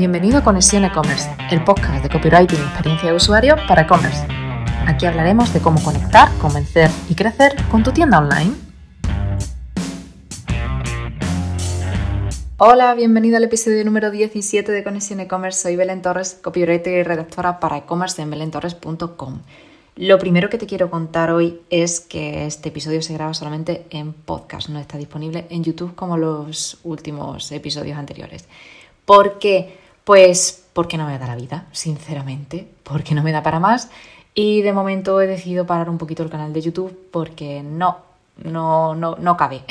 Bienvenido 0.00 0.38
a 0.38 0.42
Conexión 0.42 0.82
E-Commerce, 0.86 1.28
el 1.50 1.62
podcast 1.62 2.02
de 2.02 2.08
copywriting 2.08 2.58
y 2.58 2.62
experiencia 2.62 3.10
de 3.10 3.14
usuario 3.16 3.56
para 3.68 3.82
e-commerce. 3.82 4.26
Aquí 4.86 5.04
hablaremos 5.04 5.52
de 5.52 5.60
cómo 5.60 5.78
conectar, 5.82 6.34
convencer 6.38 6.90
y 7.10 7.14
crecer 7.14 7.54
con 7.70 7.82
tu 7.82 7.92
tienda 7.92 8.16
online. 8.16 8.54
Hola, 12.56 12.94
bienvenido 12.94 13.36
al 13.36 13.44
episodio 13.44 13.84
número 13.84 14.10
17 14.10 14.72
de 14.72 14.82
Conexión 14.82 15.20
E-Commerce. 15.20 15.60
Soy 15.60 15.76
Belén 15.76 16.00
Torres, 16.00 16.32
copywriter 16.32 17.00
y 17.00 17.02
redactora 17.02 17.60
para 17.60 17.76
e-commerce 17.76 18.22
en 18.22 18.30
belentorres.com. 18.30 19.40
Lo 19.96 20.18
primero 20.18 20.48
que 20.48 20.56
te 20.56 20.64
quiero 20.64 20.90
contar 20.90 21.30
hoy 21.30 21.60
es 21.68 22.00
que 22.00 22.46
este 22.46 22.70
episodio 22.70 23.02
se 23.02 23.12
graba 23.12 23.34
solamente 23.34 23.84
en 23.90 24.14
podcast, 24.14 24.70
no 24.70 24.78
está 24.78 24.96
disponible 24.96 25.46
en 25.50 25.62
YouTube 25.62 25.94
como 25.94 26.16
los 26.16 26.78
últimos 26.84 27.52
episodios 27.52 27.98
anteriores. 27.98 28.48
¿Por 29.04 29.38
qué? 29.38 29.79
Pues 30.04 30.64
porque 30.72 30.96
no 30.96 31.06
me 31.06 31.18
da 31.18 31.26
la 31.26 31.36
vida, 31.36 31.66
sinceramente, 31.72 32.68
porque 32.82 33.14
no 33.14 33.22
me 33.22 33.32
da 33.32 33.42
para 33.42 33.60
más. 33.60 33.90
Y 34.34 34.62
de 34.62 34.72
momento 34.72 35.20
he 35.20 35.26
decidido 35.26 35.66
parar 35.66 35.90
un 35.90 35.98
poquito 35.98 36.22
el 36.22 36.30
canal 36.30 36.52
de 36.52 36.62
YouTube 36.62 36.96
porque 37.10 37.62
no, 37.62 37.98
no, 38.42 38.94
no, 38.94 39.16
no 39.16 39.36
cabe. 39.36 39.62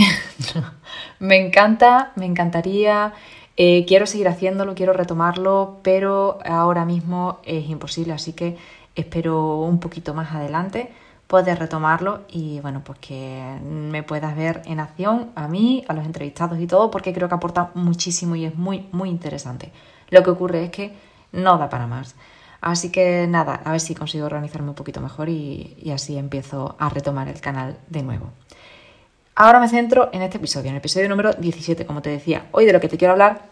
me 1.19 1.37
encanta, 1.37 2.11
me 2.15 2.25
encantaría, 2.25 3.13
eh, 3.57 3.85
quiero 3.85 4.05
seguir 4.05 4.27
haciéndolo, 4.27 4.75
quiero 4.75 4.93
retomarlo, 4.93 5.79
pero 5.81 6.39
ahora 6.45 6.85
mismo 6.85 7.39
es 7.43 7.69
imposible, 7.69 8.13
así 8.13 8.33
que 8.33 8.57
espero 8.95 9.57
un 9.57 9.79
poquito 9.79 10.13
más 10.13 10.33
adelante 10.33 10.91
poder 11.27 11.59
retomarlo 11.59 12.21
y 12.27 12.59
bueno, 12.61 12.81
pues 12.83 12.97
que 12.99 13.59
me 13.61 14.01
puedas 14.01 14.35
ver 14.35 14.63
en 14.65 14.79
acción 14.79 15.29
a 15.35 15.47
mí, 15.47 15.85
a 15.87 15.93
los 15.93 16.05
entrevistados 16.05 16.59
y 16.59 16.65
todo, 16.65 16.89
porque 16.89 17.13
creo 17.13 17.29
que 17.29 17.35
aporta 17.35 17.69
muchísimo 17.75 18.35
y 18.35 18.45
es 18.45 18.55
muy, 18.55 18.87
muy 18.91 19.09
interesante. 19.09 19.71
Lo 20.09 20.23
que 20.23 20.29
ocurre 20.29 20.65
es 20.65 20.71
que 20.71 20.93
no 21.31 21.57
da 21.57 21.69
para 21.69 21.87
más. 21.87 22.15
Así 22.61 22.91
que 22.91 23.25
nada, 23.27 23.61
a 23.63 23.71
ver 23.71 23.79
si 23.79 23.95
consigo 23.95 24.25
organizarme 24.25 24.69
un 24.69 24.75
poquito 24.75 24.99
mejor 24.99 25.29
y, 25.29 25.91
así 25.93 26.17
empiezo 26.17 26.75
a 26.79 26.89
retomar 26.89 27.29
el 27.29 27.39
canal 27.39 27.77
de 27.87 28.03
nuevo. 28.03 28.31
Ahora 29.35 29.59
me 29.59 29.69
centro 29.69 30.09
en 30.11 30.21
este 30.21 30.37
episodio, 30.37 30.67
en 30.67 30.75
el 30.75 30.79
episodio 30.79 31.07
número 31.07 31.33
17, 31.33 31.85
como 31.85 32.01
te 32.01 32.09
decía. 32.09 32.47
Hoy 32.51 32.65
de 32.65 32.73
lo 32.73 32.81
que 32.81 32.89
te 32.89 32.97
quiero 32.97 33.13
hablar 33.13 33.43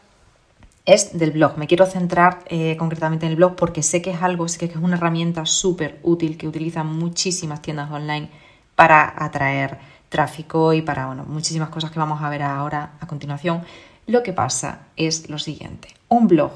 es 0.85 1.17
del 1.17 1.31
blog. 1.31 1.57
Me 1.57 1.67
quiero 1.67 1.85
centrar 1.85 2.39
eh, 2.47 2.75
concretamente 2.77 3.25
en 3.25 3.31
el 3.31 3.37
blog 3.37 3.55
porque 3.55 3.83
sé 3.83 4.01
que 4.01 4.11
es 4.11 4.21
algo, 4.21 4.49
sé 4.49 4.59
que 4.59 4.65
es 4.65 4.75
una 4.75 4.97
herramienta 4.97 5.45
súper 5.45 5.99
útil 6.03 6.37
que 6.37 6.47
utilizan 6.47 6.87
muchísimas 6.87 7.61
tiendas 7.61 7.89
online 7.89 8.29
para 8.75 9.13
atraer 9.17 9.77
tráfico 10.09 10.73
y 10.73 10.81
para 10.81 11.07
bueno, 11.07 11.23
muchísimas 11.25 11.69
cosas 11.69 11.91
que 11.91 11.99
vamos 11.99 12.21
a 12.21 12.29
ver 12.29 12.43
ahora 12.43 12.93
a 12.99 13.07
continuación. 13.07 13.63
Lo 14.07 14.23
que 14.23 14.33
pasa 14.33 14.87
es 14.95 15.29
lo 15.29 15.37
siguiente. 15.37 15.89
Un 16.07 16.27
blog 16.27 16.51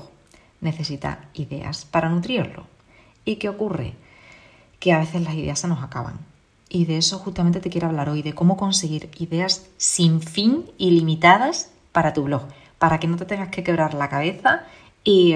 necesita 0.61 1.25
ideas 1.33 1.85
para 1.85 2.09
nutrirlo. 2.09 2.63
¿Y 3.25 3.35
qué 3.35 3.49
ocurre? 3.49 3.93
Que 4.79 4.93
a 4.93 4.99
veces 4.99 5.21
las 5.21 5.35
ideas 5.35 5.59
se 5.59 5.67
nos 5.67 5.83
acaban. 5.83 6.19
Y 6.69 6.85
de 6.85 6.97
eso 6.97 7.19
justamente 7.19 7.59
te 7.59 7.69
quiero 7.69 7.87
hablar 7.87 8.07
hoy, 8.07 8.21
de 8.21 8.33
cómo 8.33 8.55
conseguir 8.55 9.09
ideas 9.19 9.67
sin 9.75 10.21
fin, 10.21 10.65
ilimitadas 10.77 11.71
para 11.91 12.13
tu 12.13 12.23
blog, 12.23 12.43
para 12.79 12.99
que 12.99 13.07
no 13.07 13.17
te 13.17 13.25
tengas 13.25 13.49
que 13.49 13.63
quebrar 13.63 13.93
la 13.93 14.07
cabeza 14.07 14.63
y, 15.03 15.35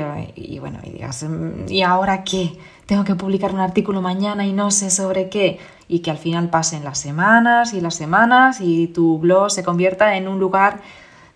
bueno, 0.60 0.80
y 0.84 0.92
digas, 0.92 1.24
mm, 1.24 1.70
¿y 1.70 1.82
ahora 1.82 2.24
qué? 2.24 2.58
Tengo 2.86 3.04
que 3.04 3.16
publicar 3.16 3.54
un 3.54 3.60
artículo 3.60 4.02
mañana 4.02 4.46
y 4.46 4.54
no 4.54 4.70
sé 4.72 4.92
sobre 4.92 5.28
qué. 5.30 5.60
Y 5.88 6.00
que 6.00 6.12
al 6.12 6.18
final 6.18 6.50
pasen 6.50 6.84
las 6.84 7.00
semanas 7.00 7.74
y 7.74 7.82
las 7.82 7.96
semanas 7.96 8.62
y 8.62 8.88
tu 8.88 9.18
blog 9.18 9.52
se 9.52 9.64
convierta 9.64 10.18
en 10.18 10.28
un 10.28 10.40
lugar 10.40 10.82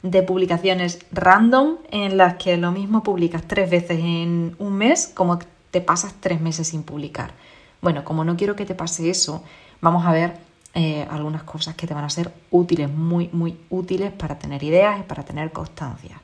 de 0.01 0.23
publicaciones 0.23 0.99
random 1.11 1.77
en 1.91 2.17
las 2.17 2.35
que 2.35 2.57
lo 2.57 2.71
mismo 2.71 3.03
publicas 3.03 3.43
tres 3.47 3.69
veces 3.69 3.99
en 3.99 4.55
un 4.59 4.73
mes 4.73 5.11
como 5.13 5.39
te 5.71 5.81
pasas 5.81 6.13
tres 6.19 6.39
meses 6.41 6.69
sin 6.69 6.83
publicar. 6.83 7.33
Bueno, 7.81 8.03
como 8.03 8.23
no 8.23 8.37
quiero 8.37 8.55
que 8.55 8.65
te 8.65 8.75
pase 8.75 9.09
eso, 9.09 9.43
vamos 9.81 10.05
a 10.05 10.11
ver 10.11 10.37
eh, 10.73 11.07
algunas 11.09 11.43
cosas 11.43 11.75
que 11.75 11.87
te 11.87 11.93
van 11.93 12.03
a 12.03 12.09
ser 12.09 12.31
útiles, 12.51 12.89
muy, 12.91 13.29
muy 13.31 13.57
útiles 13.69 14.11
para 14.11 14.37
tener 14.37 14.63
ideas 14.63 14.99
y 14.99 15.03
para 15.03 15.23
tener 15.23 15.51
constancia. 15.51 16.21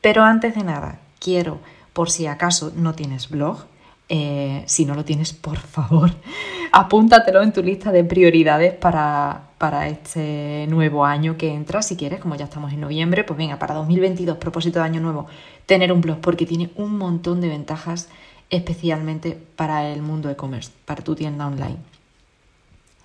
Pero 0.00 0.24
antes 0.24 0.54
de 0.54 0.64
nada, 0.64 0.98
quiero, 1.20 1.60
por 1.92 2.10
si 2.10 2.26
acaso 2.26 2.72
no 2.74 2.94
tienes 2.94 3.28
blog, 3.28 3.64
eh, 4.08 4.62
si 4.66 4.84
no 4.84 4.94
lo 4.94 5.04
tienes, 5.04 5.32
por 5.32 5.58
favor, 5.58 6.10
apúntatelo 6.72 7.42
en 7.42 7.52
tu 7.52 7.62
lista 7.62 7.92
de 7.92 8.04
prioridades 8.04 8.74
para, 8.74 9.51
para 9.62 9.86
este 9.86 10.66
nuevo 10.68 11.04
año 11.04 11.36
que 11.36 11.54
entra. 11.54 11.82
Si 11.82 11.94
quieres, 11.94 12.18
como 12.18 12.34
ya 12.34 12.46
estamos 12.46 12.72
en 12.72 12.80
noviembre, 12.80 13.22
pues 13.22 13.38
venga, 13.38 13.60
para 13.60 13.74
2022, 13.74 14.36
propósito 14.38 14.80
de 14.80 14.86
año 14.86 15.00
nuevo, 15.00 15.28
tener 15.66 15.92
un 15.92 16.00
blog, 16.00 16.18
porque 16.18 16.46
tiene 16.46 16.72
un 16.74 16.98
montón 16.98 17.40
de 17.40 17.46
ventajas, 17.46 18.08
especialmente 18.50 19.40
para 19.54 19.88
el 19.88 20.02
mundo 20.02 20.28
e-commerce, 20.30 20.72
para 20.84 21.04
tu 21.04 21.14
tienda 21.14 21.46
online. 21.46 21.76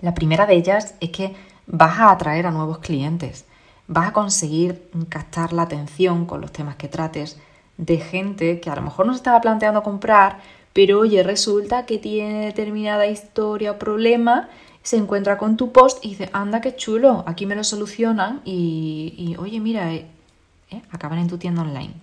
La 0.02 0.16
primera 0.16 0.48
de 0.48 0.56
ellas 0.56 0.96
es 1.00 1.12
que 1.12 1.36
vas 1.68 2.00
a 2.00 2.10
atraer 2.10 2.48
a 2.48 2.52
nuevos 2.52 2.80
clientes, 2.80 3.46
vas 3.88 4.08
a 4.08 4.14
conseguir 4.14 4.90
captar 5.10 5.54
la 5.54 5.62
atención 5.62 6.26
con 6.26 6.42
los 6.42 6.52
temas 6.52 6.76
que 6.76 6.88
trates 6.88 7.38
de 7.78 7.98
gente 7.98 8.60
que 8.62 8.72
a 8.72 8.76
lo 8.76 8.82
mejor 8.82 9.06
no 9.06 9.14
se 9.14 9.18
estaba 9.18 9.42
planteando 9.42 9.84
comprar, 9.84 10.40
pero 10.74 11.02
oye, 11.02 11.22
resulta 11.22 11.86
que 11.86 12.00
tiene 12.00 12.48
determinada 12.48 13.06
historia 13.06 13.74
o 13.74 13.78
problema, 13.78 14.50
se 14.88 14.96
encuentra 14.96 15.38
con 15.38 15.58
tu 15.58 15.74
post 15.74 16.00
y 16.02 16.12
dice, 16.12 16.30
anda, 16.32 16.62
qué 16.62 16.74
chulo, 16.74 17.26
aquí 17.28 17.46
me 17.46 17.58
lo 17.58 17.66
solucionan 17.66 18.40
y, 18.46 19.36
oye, 19.38 19.60
mira, 19.60 19.92
eh, 19.92 20.08
eh, 20.72 20.82
acaban 20.92 21.20
en 21.20 21.28
tu 21.28 21.38
tienda 21.38 21.64
online. 21.64 21.94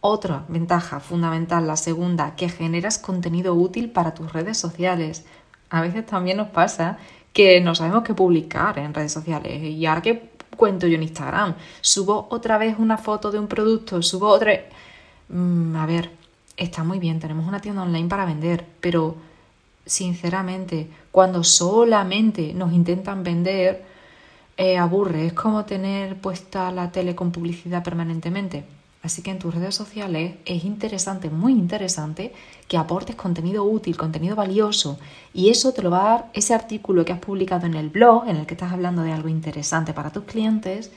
Otra 0.00 0.44
ventaja 0.46 1.00
fundamental, 1.00 1.66
la 1.66 1.74
segunda, 1.76 2.36
que 2.36 2.48
generas 2.48 2.98
contenido 2.98 3.54
útil 3.54 3.90
para 3.90 4.14
tus 4.14 4.32
redes 4.32 4.56
sociales 4.56 5.24
a 5.68 5.80
veces 5.80 6.06
también 6.06 6.36
nos 6.36 6.50
pasa 6.50 6.96
que 7.32 7.60
no 7.60 7.74
sabemos 7.74 8.04
qué 8.04 8.14
publicar 8.14 8.78
en 8.78 8.94
redes 8.94 9.10
sociales. 9.10 9.60
Y 9.60 9.84
ahora 9.84 10.02
que 10.02 10.30
cuento 10.56 10.86
yo 10.86 10.94
en 10.94 11.02
Instagram, 11.02 11.56
subo 11.80 12.28
otra 12.30 12.56
vez 12.56 12.76
una 12.78 12.98
foto 12.98 13.32
de 13.32 13.40
un 13.40 13.48
producto, 13.48 14.00
subo 14.00 14.28
otra... 14.28 14.52
Mm, 15.28 15.74
a 15.74 15.86
ver, 15.86 16.12
está 16.56 16.84
muy 16.84 17.00
bien, 17.00 17.18
tenemos 17.18 17.48
una 17.48 17.58
tienda 17.58 17.82
online 17.82 18.08
para 18.08 18.26
vender, 18.26 18.64
pero 18.80 19.16
sinceramente, 19.86 20.88
cuando 21.10 21.42
solamente 21.44 22.54
nos 22.54 22.72
intentan 22.72 23.24
vender, 23.24 23.84
eh, 24.56 24.76
aburre. 24.76 25.26
Es 25.26 25.32
como 25.32 25.64
tener 25.64 26.16
puesta 26.16 26.70
la 26.70 26.92
tele 26.92 27.14
con 27.14 27.32
publicidad 27.32 27.82
permanentemente. 27.82 28.64
Así 29.02 29.22
que 29.22 29.30
en 29.30 29.38
tus 29.38 29.54
redes 29.54 29.74
sociales 29.74 30.34
es 30.44 30.64
interesante, 30.64 31.30
muy 31.30 31.52
interesante, 31.52 32.34
que 32.68 32.76
aportes 32.76 33.16
contenido 33.16 33.64
útil, 33.64 33.96
contenido 33.96 34.36
valioso. 34.36 34.98
Y 35.32 35.48
eso 35.48 35.72
te 35.72 35.80
lo 35.80 35.90
va 35.90 36.00
a 36.00 36.10
dar 36.10 36.30
ese 36.34 36.52
artículo 36.52 37.04
que 37.06 37.12
has 37.14 37.20
publicado 37.20 37.64
en 37.66 37.74
el 37.74 37.88
blog, 37.88 38.28
en 38.28 38.36
el 38.36 38.46
que 38.46 38.52
estás 38.54 38.72
hablando 38.72 39.02
de 39.02 39.12
algo 39.12 39.28
interesante 39.28 39.94
para 39.94 40.10
tus 40.10 40.24
clientes. 40.24 40.92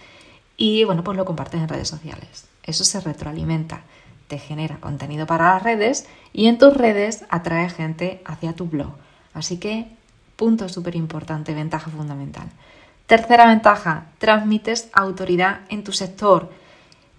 Y 0.57 0.83
bueno, 0.83 1.03
pues 1.03 1.15
lo 1.15 1.23
compartes 1.23 1.61
en 1.61 1.69
redes 1.69 1.87
sociales. 1.87 2.45
Eso 2.63 2.83
se 2.83 2.99
retroalimenta, 2.99 3.83
te 4.27 4.37
genera 4.37 4.77
contenido 4.77 5.25
para 5.25 5.53
las 5.53 5.63
redes 5.63 6.07
y 6.31 6.47
en 6.47 6.57
tus 6.57 6.75
redes 6.75 7.25
atrae 7.29 7.69
gente 7.69 8.21
hacia 8.25 8.53
tu 8.53 8.65
blog. 8.65 8.93
Así 9.33 9.57
que, 9.57 9.87
punto 10.35 10.69
súper 10.69 10.95
importante, 10.95 11.53
ventaja 11.53 11.91
fundamental. 11.91 12.47
Tercera 13.05 13.47
ventaja, 13.47 14.05
transmites 14.17 14.89
autoridad 14.93 15.61
en 15.69 15.83
tu 15.83 15.91
sector 15.91 16.51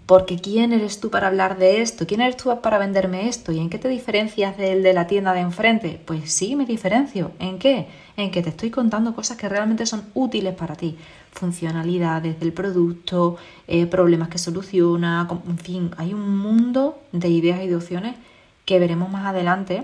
porque 0.05 0.37
¿quién 0.37 0.71
eres 0.71 0.99
tú 0.99 1.09
para 1.09 1.27
hablar 1.27 1.57
de 1.57 1.81
esto? 1.81 2.05
¿Quién 2.05 2.21
eres 2.21 2.37
tú 2.37 2.61
para 2.61 2.77
venderme 2.77 3.27
esto? 3.27 3.51
¿Y 3.51 3.59
en 3.59 3.69
qué 3.69 3.79
te 3.79 3.89
diferencias 3.89 4.55
del 4.55 4.83
de 4.83 4.93
la 4.93 5.07
tienda 5.07 5.33
de 5.33 5.39
enfrente? 5.39 5.99
Pues 6.05 6.31
sí, 6.31 6.55
me 6.55 6.65
diferencio. 6.65 7.31
¿En 7.39 7.57
qué? 7.57 7.87
En 8.15 8.29
que 8.29 8.43
te 8.43 8.49
estoy 8.49 8.69
contando 8.69 9.15
cosas 9.15 9.37
que 9.37 9.49
realmente 9.49 9.85
son 9.87 10.03
útiles 10.13 10.53
para 10.53 10.75
ti. 10.75 10.95
Funcionalidades 11.31 12.39
del 12.39 12.53
producto, 12.53 13.37
eh, 13.67 13.87
problemas 13.87 14.29
que 14.29 14.37
soluciona, 14.37 15.27
en 15.47 15.57
fin, 15.57 15.91
hay 15.97 16.13
un 16.13 16.37
mundo 16.37 16.99
de 17.11 17.29
ideas 17.29 17.63
y 17.63 17.67
de 17.67 17.75
opciones 17.75 18.15
que 18.63 18.79
veremos 18.79 19.09
más 19.09 19.25
adelante 19.25 19.83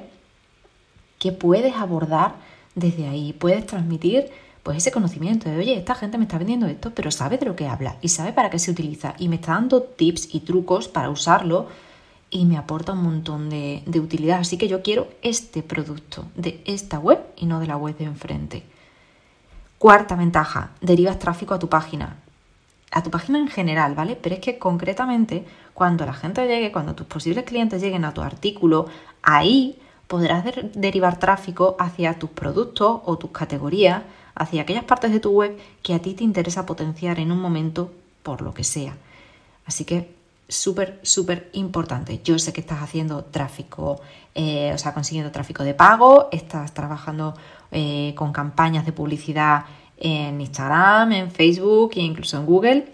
que 1.18 1.32
puedes 1.32 1.76
abordar 1.76 2.36
desde 2.76 3.08
ahí. 3.08 3.34
Puedes 3.34 3.66
transmitir 3.66 4.30
pues 4.64 4.78
ese 4.78 4.92
conocimiento 4.92 5.50
de, 5.50 5.58
oye, 5.58 5.76
esta 5.76 5.96
gente 5.96 6.18
me 6.18 6.26
está 6.26 6.38
vendiendo 6.38 6.68
esto, 6.68 6.92
pero 6.94 7.10
sabe 7.10 7.38
de 7.38 7.46
lo 7.46 7.56
que 7.56 7.68
habla 7.68 7.98
y 8.02 8.10
sabe 8.10 8.32
para 8.32 8.50
qué 8.50 8.60
se 8.60 8.72
utiliza 8.72 9.16
y 9.18 9.28
me 9.28 9.36
está 9.36 9.54
dando 9.54 9.82
tips 9.82 10.34
y 10.36 10.42
trucos 10.42 10.88
para 10.88 11.10
usarlo 11.10 11.68
y 12.30 12.46
me 12.46 12.58
aporta 12.58 12.94
un 12.94 13.04
montón 13.04 13.50
de, 13.50 13.84
utilidad. 13.96 14.40
Así 14.40 14.58
que 14.58 14.68
yo 14.68 14.84
quiero 14.84 15.08
este 15.22 15.64
producto 15.64 16.26
de 16.36 16.62
esta 16.66 17.00
web 17.00 17.20
y 17.36 17.46
no 17.46 17.60
de 17.60 17.68
la 17.68 17.76
web 17.76 17.98
de 17.98 18.06
enfrente. 18.06 18.64
Cuarta 19.80 20.16
ventaja, 20.16 20.72
derivas 20.80 21.18
tráfico 21.18 21.56
a 21.56 21.60
tu 21.60 21.68
página. 21.68 22.18
A 22.92 23.02
tu 23.02 23.10
página 23.10 23.40
en 23.40 23.48
general, 23.48 23.96
¿vale? 23.96 24.16
Pero 24.16 24.36
es 24.36 24.42
que 24.42 24.60
concretamente 24.60 25.46
cuando 25.74 26.06
la 26.06 26.14
gente 26.14 26.46
llegue, 26.46 26.72
cuando 26.72 26.94
tus 26.94 27.08
posibles 27.08 27.46
clientes 27.46 27.82
lleguen 27.82 28.06
a 28.06 28.14
tu 28.14 28.22
artículo, 28.22 28.86
ahí 29.24 29.80
podrás 30.08 30.46
derivar 30.74 31.18
tráfico 31.18 31.76
hacia 31.80 32.20
tus 32.20 32.30
productos 32.30 33.02
o 33.06 33.18
tus 33.18 33.32
categorías 33.32 34.04
hacia 34.36 34.62
aquellas 34.62 34.84
partes 34.84 35.12
de 35.12 35.20
tu 35.20 35.32
web 35.32 35.58
que 35.82 35.94
a 35.94 36.00
ti 36.00 36.14
te 36.14 36.24
interesa 36.24 36.66
potenciar 36.66 37.20
en 37.20 37.32
un 37.32 37.40
momento 37.40 37.92
por 38.24 38.42
lo 38.42 38.54
que 38.54 38.64
sea. 38.64 38.98
Así 39.66 39.86
que 39.86 40.14
súper, 40.48 41.00
súper 41.02 41.50
importante. 41.54 42.22
Yo 42.24 42.38
sé 42.38 42.54
que 42.54 42.62
estás 42.62 42.82
haciendo 42.82 43.24
tráfico, 43.24 44.02
eh, 44.36 44.72
o 44.74 44.78
sea, 44.78 44.94
consiguiendo 44.94 45.32
tráfico 45.32 45.64
de 45.64 45.74
pago, 45.74 46.30
estás 46.32 46.74
trabajando 46.74 47.34
eh, 47.72 48.14
con 48.16 48.34
campañas 48.34 48.86
de 48.86 48.92
publicidad 48.92 49.66
en 49.98 50.42
Instagram, 50.42 51.14
en 51.14 51.32
Facebook 51.32 51.92
e 51.96 52.02
incluso 52.02 52.38
en 52.38 52.46
Google, 52.46 52.88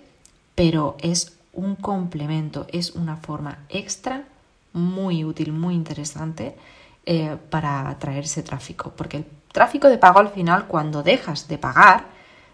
pero 0.54 0.98
es 1.00 1.38
un 1.54 1.75
complemento, 1.75 2.68
es 2.72 2.92
una 2.92 3.16
forma 3.18 3.60
extra 3.69 4.25
muy 4.74 5.24
útil, 5.24 5.51
muy 5.51 5.74
interesante 5.74 6.56
eh, 7.06 7.38
para 7.50 7.90
atraer 7.90 8.25
ese 8.25 8.44
tráfico, 8.44 8.94
porque 8.95 9.25
tráfico 9.57 9.89
de 9.89 9.98
pago 9.98 10.19
al 10.19 10.30
final, 10.30 10.68
cuando 10.68 11.01
dejas 11.01 11.48
de 11.48 11.57
pagar, 11.57 12.06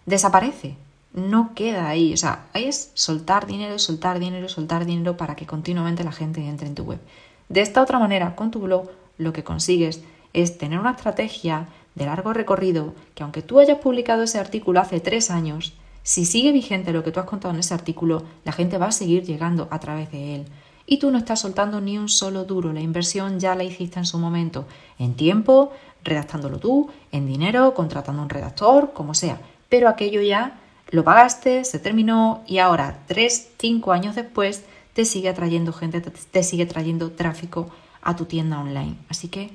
desaparece, 0.05 0.77
no 1.11 1.53
queda 1.53 1.89
ahí, 1.89 2.13
o 2.13 2.17
sea, 2.17 2.45
es 2.53 2.91
soltar 2.93 3.45
dinero, 3.45 3.77
soltar 3.77 4.19
dinero, 4.19 4.47
soltar 4.47 4.85
dinero 4.85 5.17
para 5.17 5.35
que 5.35 5.45
continuamente 5.45 6.05
la 6.05 6.13
gente 6.13 6.39
entre 6.47 6.67
en 6.67 6.75
tu 6.75 6.83
web. 6.83 7.01
De 7.49 7.59
esta 7.59 7.81
otra 7.81 7.99
manera, 7.99 8.37
con 8.37 8.51
tu 8.51 8.61
blog, 8.61 8.89
lo 9.17 9.33
que 9.33 9.43
consigues 9.43 10.01
es 10.31 10.57
tener 10.57 10.79
una 10.79 10.91
estrategia 10.91 11.67
de 11.93 12.05
largo 12.05 12.31
recorrido 12.31 12.93
que 13.15 13.23
aunque 13.23 13.41
tú 13.41 13.59
hayas 13.59 13.79
publicado 13.79 14.23
ese 14.23 14.39
artículo 14.39 14.79
hace 14.79 15.01
tres 15.01 15.29
años, 15.29 15.73
si 16.03 16.23
sigue 16.23 16.53
vigente 16.53 16.93
lo 16.93 17.03
que 17.03 17.11
tú 17.11 17.19
has 17.19 17.25
contado 17.25 17.53
en 17.53 17.59
ese 17.59 17.73
artículo, 17.73 18.23
la 18.45 18.53
gente 18.53 18.77
va 18.77 18.87
a 18.87 18.91
seguir 18.93 19.23
llegando 19.25 19.67
a 19.71 19.79
través 19.79 20.09
de 20.09 20.35
él. 20.35 20.45
Y 20.85 20.99
tú 20.99 21.11
no 21.11 21.17
estás 21.17 21.41
soltando 21.41 21.79
ni 21.79 21.97
un 21.97 22.09
solo 22.09 22.43
duro. 22.43 22.73
La 22.73 22.81
inversión 22.81 23.39
ya 23.39 23.55
la 23.55 23.63
hiciste 23.63 23.99
en 23.99 24.05
su 24.05 24.19
momento. 24.19 24.65
En 24.99 25.15
tiempo, 25.15 25.71
redactándolo 26.03 26.59
tú, 26.59 26.89
en 27.11 27.25
dinero, 27.25 27.73
contratando 27.73 28.21
un 28.21 28.29
redactor, 28.29 28.93
como 28.93 29.13
sea. 29.13 29.39
Pero 29.69 29.89
aquello 29.89 30.21
ya 30.21 30.59
lo 30.89 31.03
pagaste, 31.03 31.65
se 31.65 31.79
terminó 31.79 32.43
y 32.45 32.59
ahora, 32.59 32.99
tres, 33.07 33.49
cinco 33.57 33.91
años 33.91 34.15
después, 34.15 34.63
te 34.93 35.05
sigue 35.05 35.29
atrayendo 35.29 35.73
gente, 35.73 36.01
te 36.01 36.43
sigue 36.43 36.65
trayendo 36.65 37.11
tráfico 37.11 37.69
a 38.01 38.15
tu 38.15 38.25
tienda 38.25 38.59
online. 38.59 38.95
Así 39.09 39.27
que 39.27 39.51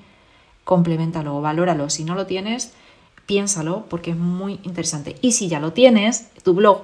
complementalo, 0.64 1.40
valóralo. 1.40 1.88
Si 1.90 2.04
no 2.04 2.14
lo 2.14 2.26
tienes, 2.26 2.72
piénsalo 3.26 3.86
porque 3.88 4.10
es 4.10 4.16
muy 4.16 4.60
interesante. 4.64 5.16
Y 5.20 5.32
si 5.32 5.48
ya 5.48 5.60
lo 5.60 5.72
tienes, 5.72 6.30
tu 6.42 6.54
blog, 6.54 6.82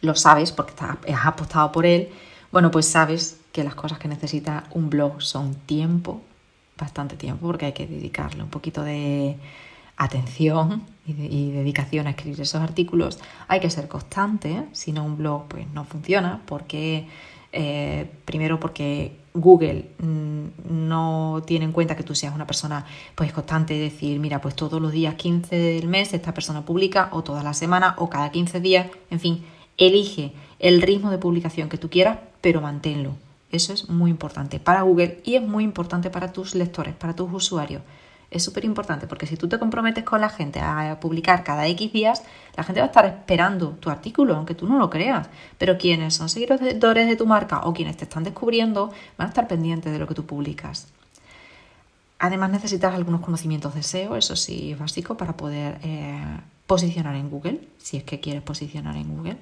lo 0.00 0.14
sabes 0.14 0.52
porque 0.52 0.72
has 0.82 1.26
apostado 1.26 1.72
por 1.72 1.84
él, 1.84 2.10
bueno, 2.52 2.70
pues 2.70 2.86
sabes 2.86 3.40
que 3.52 3.64
las 3.64 3.74
cosas 3.74 3.98
que 3.98 4.08
necesita 4.08 4.64
un 4.72 4.88
blog 4.88 5.20
son 5.20 5.54
tiempo, 5.54 6.22
bastante 6.78 7.16
tiempo, 7.16 7.46
porque 7.46 7.66
hay 7.66 7.72
que 7.72 7.86
dedicarle 7.86 8.42
un 8.42 8.50
poquito 8.50 8.82
de 8.82 9.36
atención 9.98 10.84
y, 11.06 11.50
dedicación 11.50 12.06
a 12.06 12.10
escribir 12.10 12.40
esos 12.40 12.60
artículos. 12.60 13.18
Hay 13.48 13.60
que 13.60 13.68
ser 13.68 13.88
constante, 13.88 14.64
si 14.72 14.92
no 14.92 15.04
un 15.04 15.16
blog 15.16 15.48
pues 15.48 15.66
no 15.72 15.84
funciona, 15.84 16.40
porque 16.46 17.08
eh, 17.52 18.08
primero 18.24 18.60
porque 18.60 19.18
Google 19.34 19.90
mm, 19.98 20.46
no 20.88 21.42
tiene 21.46 21.64
en 21.64 21.72
cuenta 21.72 21.96
que 21.96 22.02
tú 22.02 22.14
seas 22.14 22.34
una 22.34 22.46
persona 22.46 22.86
pues 23.14 23.32
constante, 23.32 23.74
decir, 23.74 24.20
mira, 24.20 24.40
pues 24.40 24.54
todos 24.54 24.80
los 24.80 24.92
días 24.92 25.14
15 25.14 25.56
del 25.56 25.88
mes 25.88 26.14
esta 26.14 26.32
persona 26.32 26.64
publica, 26.64 27.08
o 27.12 27.22
toda 27.22 27.42
la 27.42 27.54
semana, 27.54 27.94
o 27.98 28.08
cada 28.08 28.30
15 28.30 28.60
días, 28.60 28.86
en 29.10 29.20
fin, 29.20 29.44
elige 29.76 30.32
el 30.58 30.82
ritmo 30.82 31.10
de 31.10 31.18
publicación 31.18 31.68
que 31.68 31.78
tú 31.78 31.90
quieras, 31.90 32.18
pero 32.40 32.60
manténlo. 32.60 33.16
Eso 33.50 33.72
es 33.72 33.88
muy 33.88 34.10
importante 34.10 34.60
para 34.60 34.82
Google 34.82 35.20
y 35.24 35.36
es 35.36 35.42
muy 35.42 35.64
importante 35.64 36.10
para 36.10 36.32
tus 36.32 36.54
lectores, 36.54 36.94
para 36.94 37.14
tus 37.14 37.32
usuarios 37.32 37.82
es 38.30 38.42
súper 38.42 38.64
importante 38.64 39.06
porque 39.06 39.26
si 39.26 39.36
tú 39.36 39.48
te 39.48 39.58
comprometes 39.58 40.04
con 40.04 40.20
la 40.20 40.28
gente 40.28 40.60
a 40.60 40.98
publicar 41.00 41.44
cada 41.44 41.66
X 41.68 41.92
días, 41.92 42.22
la 42.56 42.64
gente 42.64 42.80
va 42.80 42.86
a 42.86 42.88
estar 42.88 43.06
esperando 43.06 43.70
tu 43.70 43.88
artículo, 43.90 44.36
aunque 44.36 44.54
tú 44.54 44.66
no 44.66 44.78
lo 44.78 44.90
creas. 44.90 45.28
Pero 45.56 45.78
quienes 45.78 46.14
son 46.14 46.28
seguidores 46.28 47.08
de 47.08 47.16
tu 47.16 47.26
marca 47.26 47.60
o 47.60 47.72
quienes 47.72 47.96
te 47.96 48.04
están 48.04 48.24
descubriendo 48.24 48.92
van 49.16 49.26
a 49.26 49.30
estar 49.30 49.48
pendientes 49.48 49.92
de 49.92 49.98
lo 49.98 50.06
que 50.06 50.14
tú 50.14 50.26
publicas. 50.26 50.88
Además 52.18 52.50
necesitas 52.50 52.94
algunos 52.94 53.20
conocimientos 53.20 53.74
de 53.74 53.82
SEO, 53.82 54.16
eso 54.16 54.36
sí 54.36 54.72
es 54.72 54.78
básico 54.78 55.16
para 55.16 55.36
poder 55.36 55.78
eh, 55.82 56.20
posicionar 56.66 57.14
en 57.14 57.30
Google, 57.30 57.60
si 57.78 57.96
es 57.96 58.02
que 58.02 58.20
quieres 58.20 58.42
posicionar 58.42 58.96
en 58.96 59.16
Google. 59.16 59.36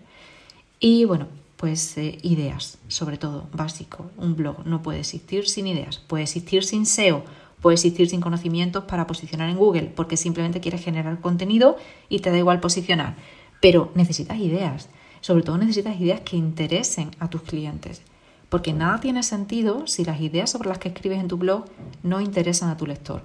Y 0.78 1.06
bueno, 1.06 1.26
pues 1.56 1.96
eh, 1.96 2.18
ideas, 2.22 2.78
sobre 2.88 3.18
todo, 3.18 3.48
básico. 3.52 4.10
Un 4.16 4.36
blog 4.36 4.66
no 4.66 4.82
puede 4.82 5.00
existir 5.00 5.48
sin 5.48 5.66
ideas, 5.66 5.98
puede 5.98 6.24
existir 6.24 6.64
sin 6.64 6.86
SEO 6.86 7.24
puede 7.60 7.74
existir 7.74 8.08
sin 8.08 8.20
conocimientos 8.20 8.84
para 8.84 9.06
posicionar 9.06 9.48
en 9.48 9.56
Google, 9.56 9.92
porque 9.94 10.16
simplemente 10.16 10.60
quieres 10.60 10.84
generar 10.84 11.20
contenido 11.20 11.76
y 12.08 12.20
te 12.20 12.30
da 12.30 12.38
igual 12.38 12.60
posicionar. 12.60 13.16
Pero 13.60 13.90
necesitas 13.94 14.38
ideas, 14.38 14.88
sobre 15.20 15.42
todo 15.42 15.58
necesitas 15.58 16.00
ideas 16.00 16.20
que 16.20 16.36
interesen 16.36 17.10
a 17.18 17.28
tus 17.28 17.42
clientes, 17.42 18.02
porque 18.48 18.72
nada 18.72 19.00
tiene 19.00 19.22
sentido 19.22 19.86
si 19.86 20.04
las 20.04 20.20
ideas 20.20 20.50
sobre 20.50 20.68
las 20.68 20.78
que 20.78 20.88
escribes 20.88 21.18
en 21.18 21.28
tu 21.28 21.38
blog 21.38 21.64
no 22.02 22.20
interesan 22.20 22.70
a 22.70 22.76
tu 22.76 22.86
lector. 22.86 23.22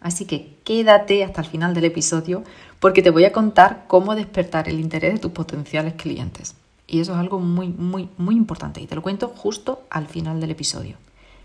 Así 0.00 0.24
que 0.24 0.56
quédate 0.64 1.24
hasta 1.24 1.40
el 1.40 1.48
final 1.48 1.74
del 1.74 1.84
episodio 1.84 2.42
porque 2.78 3.02
te 3.02 3.10
voy 3.10 3.24
a 3.24 3.32
contar 3.32 3.86
cómo 3.86 4.14
despertar 4.14 4.68
el 4.68 4.80
interés 4.80 5.14
de 5.14 5.18
tus 5.18 5.32
potenciales 5.32 5.94
clientes. 5.94 6.54
Y 6.90 7.00
eso 7.00 7.12
es 7.12 7.18
algo 7.18 7.38
muy, 7.38 7.68
muy, 7.68 8.08
muy 8.18 8.34
importante 8.34 8.80
y 8.80 8.86
te 8.86 8.96
lo 8.96 9.02
cuento 9.02 9.28
justo 9.28 9.82
al 9.90 10.06
final 10.08 10.40
del 10.40 10.50
episodio. 10.50 10.96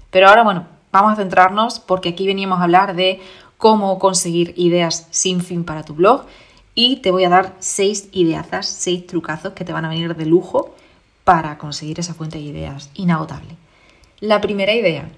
Pero 0.09 0.27
ahora, 0.27 0.43
bueno, 0.43 0.65
Vamos 0.95 1.11
a 1.11 1.17
centrarnos 1.17 1.81
porque 1.81 2.07
aquí 2.07 2.25
veníamos 2.25 2.61
a 2.61 2.63
hablar 2.63 2.95
de 2.95 3.19
cómo 3.57 3.99
conseguir 3.99 4.53
ideas 4.55 5.09
sin 5.11 5.41
fin 5.41 5.65
para 5.65 5.83
tu 5.83 5.93
blog 5.93 6.23
y 6.73 7.01
te 7.01 7.11
voy 7.11 7.25
a 7.25 7.29
dar 7.29 7.53
seis 7.59 8.07
ideazas, 8.13 8.65
seis 8.65 9.05
trucazos 9.05 9.51
que 9.51 9.65
te 9.65 9.73
van 9.73 9.83
a 9.83 9.89
venir 9.89 10.15
de 10.15 10.25
lujo 10.25 10.73
para 11.25 11.57
conseguir 11.57 11.99
esa 11.99 12.13
fuente 12.13 12.37
de 12.37 12.45
ideas 12.45 12.89
inagotable. 12.93 13.57
La 14.21 14.39
primera 14.39 14.73
idea 14.73 15.09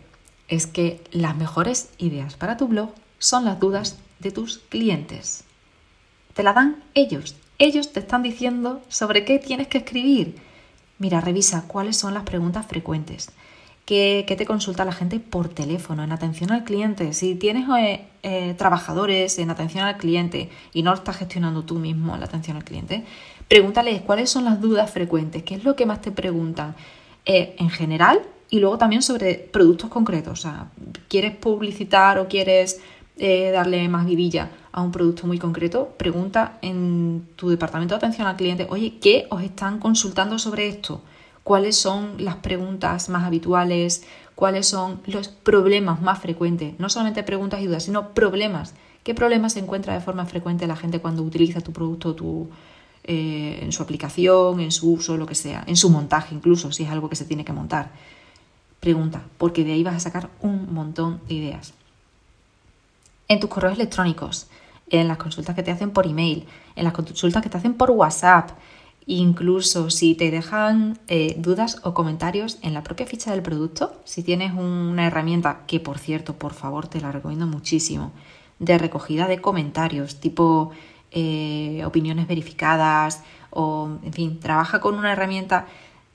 es 0.48 0.66
que 0.66 1.04
las 1.12 1.38
mejores 1.38 1.92
ideas 2.00 2.36
para 2.36 2.58
tu 2.58 2.68
blog 2.68 2.90
son 3.20 3.46
las 3.46 3.60
dudas 3.60 4.00
de 4.18 4.32
tus 4.32 4.58
clientes. 4.70 5.44
Te 6.34 6.42
la 6.42 6.54
dan 6.54 6.84
ellos. 6.96 7.36
Ellos 7.60 7.92
te 7.92 8.00
están 8.00 8.24
diciendo 8.24 8.82
sobre 8.88 9.26
qué 9.26 9.40
tienes 9.40 9.68
que 9.68 9.80
escribir. 9.80 10.36
Mira, 11.00 11.22
revisa 11.22 11.66
cuáles 11.68 11.98
son 11.98 12.14
las 12.14 12.24
preguntas 12.24 12.66
frecuentes 12.68 13.32
que, 13.88 14.36
te 14.38 14.46
consulta 14.46 14.84
la 14.84 14.92
gente 14.92 15.22
por 15.22 15.48
teléfono, 15.48 16.04
en 16.04 16.12
atención 16.12 16.52
al 16.52 16.66
cliente. 16.66 17.14
Si 17.14 17.36
tienes 17.36 17.70
eh, 17.80 18.06
eh, 18.22 18.54
trabajadores 18.58 19.40
en 19.40 19.50
atención 19.50 19.86
al 19.86 19.96
cliente 19.96 20.50
y 20.74 20.84
no 20.84 20.92
lo 20.92 20.98
estás 20.98 21.16
gestionando 21.16 21.64
tú 21.64 21.80
mismo 21.80 22.18
la 22.18 22.26
atención 22.26 22.58
al 22.58 22.66
cliente, 22.66 23.06
pregúntales 23.48 24.02
cuáles 24.02 24.30
son 24.30 24.44
las 24.44 24.60
dudas 24.60 24.92
frecuentes, 24.92 25.44
qué 25.44 25.56
es 25.56 25.64
lo 25.64 25.78
que 25.78 25.86
más 25.86 26.02
te 26.02 26.12
preguntan 26.12 26.76
eh, 27.26 27.56
en 27.60 27.70
general 27.70 28.22
y 28.50 28.60
luego 28.60 28.78
también 28.78 29.02
sobre 29.02 29.36
productos 29.36 29.90
concretos. 29.90 30.40
O 30.40 30.42
sea, 30.42 30.68
¿quieres 31.08 31.34
publicitar 31.38 32.20
o 32.20 32.28
quieres 32.28 32.82
darle 33.18 33.88
más 33.90 34.06
vidilla 34.06 34.52
a 34.72 34.82
un 34.82 34.92
producto 34.92 35.26
muy 35.28 35.40
concreto? 35.40 35.96
Pregunta 35.98 36.60
en 36.62 37.28
tu 37.36 37.50
departamento 37.50 37.96
de 37.96 37.98
atención 37.98 38.28
al 38.28 38.36
cliente, 38.36 38.68
oye, 38.70 38.98
¿qué 39.00 39.28
os 39.30 39.42
están 39.42 39.80
consultando 39.80 40.38
sobre 40.40 40.68
esto? 40.68 41.02
cuáles 41.48 41.78
son 41.78 42.16
las 42.18 42.36
preguntas 42.36 43.08
más 43.08 43.24
habituales, 43.24 44.04
cuáles 44.36 44.68
son 44.68 45.00
los 45.06 45.30
problemas 45.30 46.02
más 46.02 46.20
frecuentes. 46.20 46.78
No 46.78 46.90
solamente 46.90 47.24
preguntas 47.24 47.62
y 47.62 47.68
dudas, 47.68 47.84
sino 47.84 48.10
problemas. 48.10 48.74
¿Qué 49.06 49.16
problemas 49.16 49.54
se 49.54 49.60
encuentra 49.60 49.94
de 49.94 50.02
forma 50.02 50.26
frecuente 50.26 50.68
la 50.68 50.76
gente 50.76 51.00
cuando 51.00 51.24
utiliza 51.24 51.62
tu 51.62 51.72
producto 51.72 52.16
tu, 52.16 52.50
eh, 53.06 53.60
en 53.62 53.72
su 53.72 53.82
aplicación, 53.82 54.60
en 54.60 54.74
su 54.74 54.92
uso, 54.92 55.16
lo 55.16 55.26
que 55.26 55.36
sea, 55.36 55.64
en 55.68 55.78
su 55.78 55.90
montaje 55.90 56.36
incluso, 56.36 56.74
si 56.74 56.84
es 56.84 56.90
algo 56.90 57.08
que 57.08 57.16
se 57.16 57.24
tiene 57.24 57.46
que 57.46 57.54
montar? 57.54 57.92
Pregunta, 58.82 59.24
porque 59.38 59.64
de 59.64 59.72
ahí 59.72 59.84
vas 59.86 59.96
a 59.96 60.02
sacar 60.02 60.30
un 60.42 60.74
montón 60.74 61.22
de 61.30 61.36
ideas. 61.36 61.74
En 63.28 63.40
tus 63.40 63.50
correos 63.50 63.76
electrónicos, 63.76 64.48
en 64.90 65.08
las 65.08 65.18
consultas 65.18 65.56
que 65.56 65.64
te 65.64 65.72
hacen 65.72 65.92
por 65.92 66.06
email, 66.06 66.46
en 66.76 66.84
las 66.84 66.94
consultas 66.94 67.44
que 67.44 67.50
te 67.50 67.58
hacen 67.58 67.74
por 67.74 67.92
WhatsApp, 67.92 68.52
Incluso 69.10 69.90
si 69.90 70.16
te 70.16 70.32
dejan 70.32 71.00
eh, 71.08 71.34
dudas 71.38 71.80
o 71.84 71.94
comentarios 71.94 72.60
en 72.62 72.74
la 72.74 72.84
propia 72.84 73.06
ficha 73.06 73.32
del 73.32 73.42
producto, 73.42 73.94
si 74.04 74.22
tienes 74.22 74.52
una 74.52 75.08
herramienta 75.08 75.62
que, 75.66 75.80
por 75.80 75.98
cierto, 75.98 76.34
por 76.34 76.54
favor, 76.54 76.90
te 76.90 77.00
la 77.00 77.14
recomiendo 77.14 77.48
muchísimo, 77.48 78.12
de 78.60 78.78
recogida 78.78 79.30
de 79.30 79.40
comentarios, 79.40 80.20
tipo 80.20 80.72
eh, 81.12 81.84
opiniones 81.86 82.28
verificadas 82.28 83.24
o, 83.50 83.92
en 84.04 84.12
fin, 84.12 84.40
trabaja 84.42 84.82
con 84.82 84.96
una 84.96 85.14
herramienta 85.14 85.68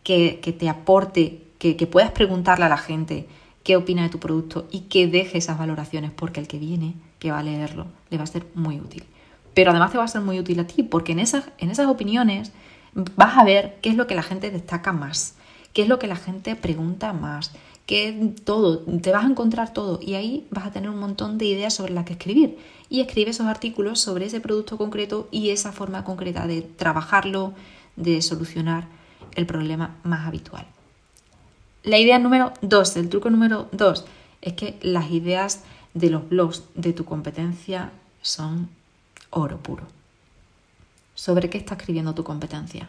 que, 0.05 0.39
te 0.59 0.69
aporte, 0.69 1.45
que, 1.59 1.77
que 1.77 1.87
puedas 1.87 2.11
preguntarle 2.11 2.67
a 2.67 2.69
la 2.69 2.77
gente 2.77 3.27
qué 3.63 3.77
opina 3.77 4.03
de 4.03 4.09
tu 4.09 4.19
producto 4.19 4.67
y 4.71 4.81
que 4.83 5.07
deje 5.07 5.39
esas 5.39 5.59
valoraciones, 5.59 6.11
porque 6.11 6.41
el 6.41 6.49
que 6.49 6.59
viene, 6.59 6.95
que 7.19 7.31
va 7.31 7.39
a 7.39 7.43
leerlo, 7.43 7.87
le 8.11 8.19
va 8.19 8.25
a 8.25 8.27
ser 8.27 8.47
muy 8.55 8.81
útil. 8.81 9.05
Pero 9.55 9.71
además 9.71 9.93
te 9.93 9.99
va 9.99 10.05
a 10.05 10.09
ser 10.09 10.23
muy 10.23 10.39
útil 10.39 10.61
a 10.61 10.67
ti, 10.67 10.83
porque 10.83 11.13
en 11.13 11.19
esas, 11.19 11.45
en 11.59 11.71
esas 11.71 11.87
opiniones 11.87 12.53
vas 12.95 13.39
a 13.39 13.45
ver 13.45 13.79
qué 13.83 13.91
es 13.91 13.97
lo 13.97 14.07
que 14.07 14.15
la 14.15 14.23
gente 14.23 14.51
destaca 14.51 14.93
más, 14.93 15.35
qué 15.73 15.83
es 15.83 15.89
lo 15.89 15.99
que 15.99 16.07
la 16.07 16.17
gente 16.17 16.57
pregunta 16.57 17.13
más, 17.13 17.53
qué 17.87 18.35
todo, 18.45 18.81
te 18.81 19.13
vas 19.13 19.25
a 19.25 19.29
encontrar 19.29 19.73
todo 19.73 19.99
y 20.03 20.15
ahí 20.15 20.47
vas 20.51 20.67
a 20.67 20.73
tener 20.73 20.91
un 20.91 20.99
montón 20.99 21.39
de 21.39 21.47
ideas 21.47 21.75
sobre 21.75 21.93
las 21.93 22.05
que 22.05 22.15
escribir 22.15 22.59
y 22.89 23.01
escribe 23.01 23.31
esos 23.31 23.47
artículos 23.47 24.01
sobre 24.01 24.27
ese 24.27 24.41
producto 24.41 24.79
concreto 24.79 25.29
y 25.31 25.51
esa 25.51 25.73
forma 25.73 26.05
concreta 26.05 26.47
de 26.47 26.63
trabajarlo, 26.63 27.55
de 27.97 28.23
solucionar 28.23 28.87
el 29.35 29.47
problema 29.47 29.97
más 30.05 30.27
habitual. 30.27 30.67
La 31.83 31.99
idea 31.99 32.19
número 32.19 32.53
dos, 32.61 32.97
el 32.97 33.09
truco 33.09 33.31
número 33.31 33.69
dos, 33.73 34.05
es 34.41 34.53
que 34.53 34.79
las 34.83 35.11
ideas 35.11 35.65
de 35.95 36.11
los 36.11 36.29
blogs 36.29 36.65
de 36.75 36.93
tu 36.93 37.05
competencia 37.05 37.91
son 38.21 38.69
oro 39.31 39.59
puro. 39.59 39.85
¿Sobre 41.15 41.51
qué 41.51 41.59
está 41.59 41.75
escribiendo 41.75 42.15
tu 42.15 42.25
competencia? 42.25 42.89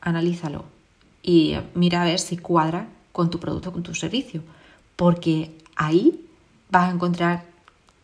Analízalo 0.00 0.64
y 1.22 1.56
mira 1.74 2.02
a 2.02 2.04
ver 2.04 2.18
si 2.18 2.36
cuadra 2.36 2.88
con 3.12 3.30
tu 3.30 3.40
producto, 3.40 3.72
con 3.72 3.82
tu 3.82 3.94
servicio, 3.94 4.42
porque 4.94 5.56
ahí 5.74 6.26
vas 6.70 6.90
a 6.90 6.94
encontrar, 6.94 7.44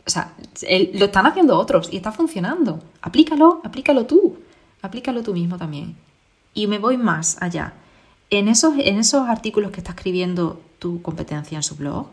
o 0.06 0.10
sea, 0.10 0.34
lo 0.94 1.04
están 1.04 1.26
haciendo 1.26 1.58
otros 1.58 1.92
y 1.92 1.96
está 1.96 2.12
funcionando. 2.12 2.82
Aplícalo, 3.00 3.60
aplícalo 3.64 4.06
tú, 4.06 4.38
aplícalo 4.80 5.22
tú 5.22 5.34
mismo 5.34 5.58
también. 5.58 5.96
Y 6.54 6.66
me 6.66 6.78
voy 6.78 6.96
más 6.96 7.40
allá. 7.40 7.74
En 8.32 8.48
esos, 8.48 8.72
en 8.78 8.96
esos 8.96 9.28
artículos 9.28 9.72
que 9.72 9.80
está 9.80 9.92
escribiendo 9.92 10.58
tu 10.78 11.02
competencia 11.02 11.56
en 11.56 11.62
su 11.62 11.76
blog, 11.76 12.06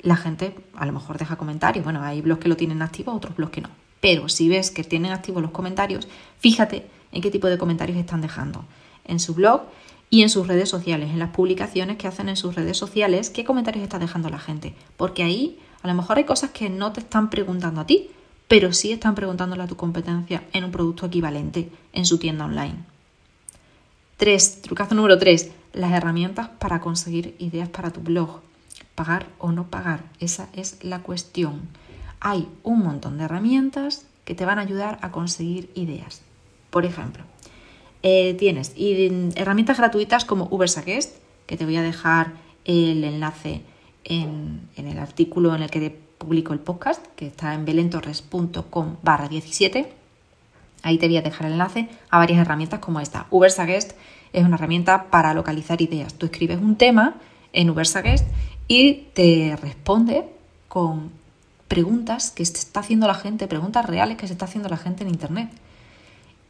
la 0.00 0.16
gente 0.16 0.56
a 0.74 0.84
lo 0.86 0.92
mejor 0.92 1.18
deja 1.18 1.36
comentarios. 1.36 1.84
Bueno, 1.84 2.02
hay 2.02 2.20
blogs 2.20 2.40
que 2.40 2.48
lo 2.48 2.56
tienen 2.56 2.82
activo, 2.82 3.12
otros 3.14 3.36
blogs 3.36 3.52
que 3.52 3.60
no. 3.60 3.68
Pero 4.00 4.28
si 4.28 4.48
ves 4.48 4.72
que 4.72 4.82
tienen 4.82 5.12
activos 5.12 5.40
los 5.40 5.52
comentarios, 5.52 6.08
fíjate 6.40 6.88
en 7.12 7.22
qué 7.22 7.30
tipo 7.30 7.46
de 7.46 7.58
comentarios 7.58 7.96
están 7.96 8.22
dejando 8.22 8.64
en 9.04 9.20
su 9.20 9.34
blog 9.34 9.62
y 10.10 10.22
en 10.22 10.30
sus 10.30 10.48
redes 10.48 10.68
sociales, 10.68 11.10
en 11.10 11.20
las 11.20 11.30
publicaciones 11.30 11.96
que 11.96 12.08
hacen 12.08 12.28
en 12.28 12.36
sus 12.36 12.56
redes 12.56 12.76
sociales, 12.76 13.30
qué 13.30 13.44
comentarios 13.44 13.84
está 13.84 14.00
dejando 14.00 14.28
la 14.30 14.40
gente. 14.40 14.74
Porque 14.96 15.22
ahí 15.22 15.60
a 15.80 15.86
lo 15.86 15.94
mejor 15.94 16.16
hay 16.16 16.24
cosas 16.24 16.50
que 16.50 16.70
no 16.70 16.90
te 16.90 16.98
están 16.98 17.30
preguntando 17.30 17.82
a 17.82 17.86
ti, 17.86 18.10
pero 18.48 18.72
sí 18.72 18.90
están 18.90 19.14
preguntándole 19.14 19.62
a 19.62 19.68
tu 19.68 19.76
competencia 19.76 20.42
en 20.52 20.64
un 20.64 20.72
producto 20.72 21.06
equivalente 21.06 21.70
en 21.92 22.04
su 22.04 22.18
tienda 22.18 22.46
online. 22.46 22.95
3. 24.16 24.62
Trucazo 24.62 24.94
número 24.94 25.18
3. 25.18 25.50
Las 25.74 25.92
herramientas 25.92 26.48
para 26.58 26.80
conseguir 26.80 27.36
ideas 27.38 27.68
para 27.68 27.90
tu 27.90 28.00
blog. 28.00 28.40
Pagar 28.94 29.26
o 29.38 29.52
no 29.52 29.68
pagar. 29.68 30.04
Esa 30.20 30.48
es 30.54 30.82
la 30.82 31.00
cuestión. 31.00 31.68
Hay 32.20 32.48
un 32.62 32.78
montón 32.80 33.18
de 33.18 33.24
herramientas 33.24 34.06
que 34.24 34.34
te 34.34 34.46
van 34.46 34.58
a 34.58 34.62
ayudar 34.62 34.98
a 35.02 35.10
conseguir 35.10 35.70
ideas. 35.74 36.22
Por 36.70 36.86
ejemplo, 36.86 37.24
eh, 38.02 38.34
tienes 38.34 38.72
herramientas 39.36 39.76
gratuitas 39.76 40.24
como 40.24 40.48
Ubersuggest, 40.50 41.18
que 41.46 41.58
te 41.58 41.66
voy 41.66 41.76
a 41.76 41.82
dejar 41.82 42.32
el 42.64 43.04
enlace 43.04 43.62
en, 44.04 44.68
en, 44.76 44.88
el 44.88 44.98
artículo 44.98 45.54
en 45.54 45.62
el 45.62 45.70
que 45.70 45.80
te 45.80 45.90
publico 45.90 46.54
el 46.54 46.58
podcast, 46.58 47.04
que 47.16 47.26
está 47.26 47.52
en 47.52 47.66
belentorres.com 47.66 48.96
barra 49.02 49.28
17 49.28 50.05
Ahí 50.86 50.98
te 50.98 51.08
voy 51.08 51.16
a 51.16 51.22
dejar 51.22 51.48
el 51.48 51.54
enlace 51.54 51.88
a 52.10 52.18
varias 52.18 52.38
herramientas 52.38 52.78
como 52.78 53.00
esta. 53.00 53.26
Ubersuggest 53.30 53.94
es 54.32 54.44
una 54.44 54.54
herramienta 54.54 55.10
para 55.10 55.34
localizar 55.34 55.82
ideas. 55.82 56.14
Tú 56.14 56.26
escribes 56.26 56.58
un 56.58 56.76
tema 56.76 57.16
en 57.52 57.70
Ubersuggest 57.70 58.24
y 58.68 59.08
te 59.12 59.58
responde 59.60 60.28
con 60.68 61.10
preguntas 61.66 62.30
que 62.30 62.44
se 62.44 62.52
está 62.52 62.78
haciendo 62.78 63.08
la 63.08 63.14
gente, 63.14 63.48
preguntas 63.48 63.84
reales 63.84 64.16
que 64.16 64.28
se 64.28 64.34
está 64.34 64.44
haciendo 64.44 64.68
la 64.68 64.76
gente 64.76 65.02
en 65.02 65.10
Internet. 65.10 65.50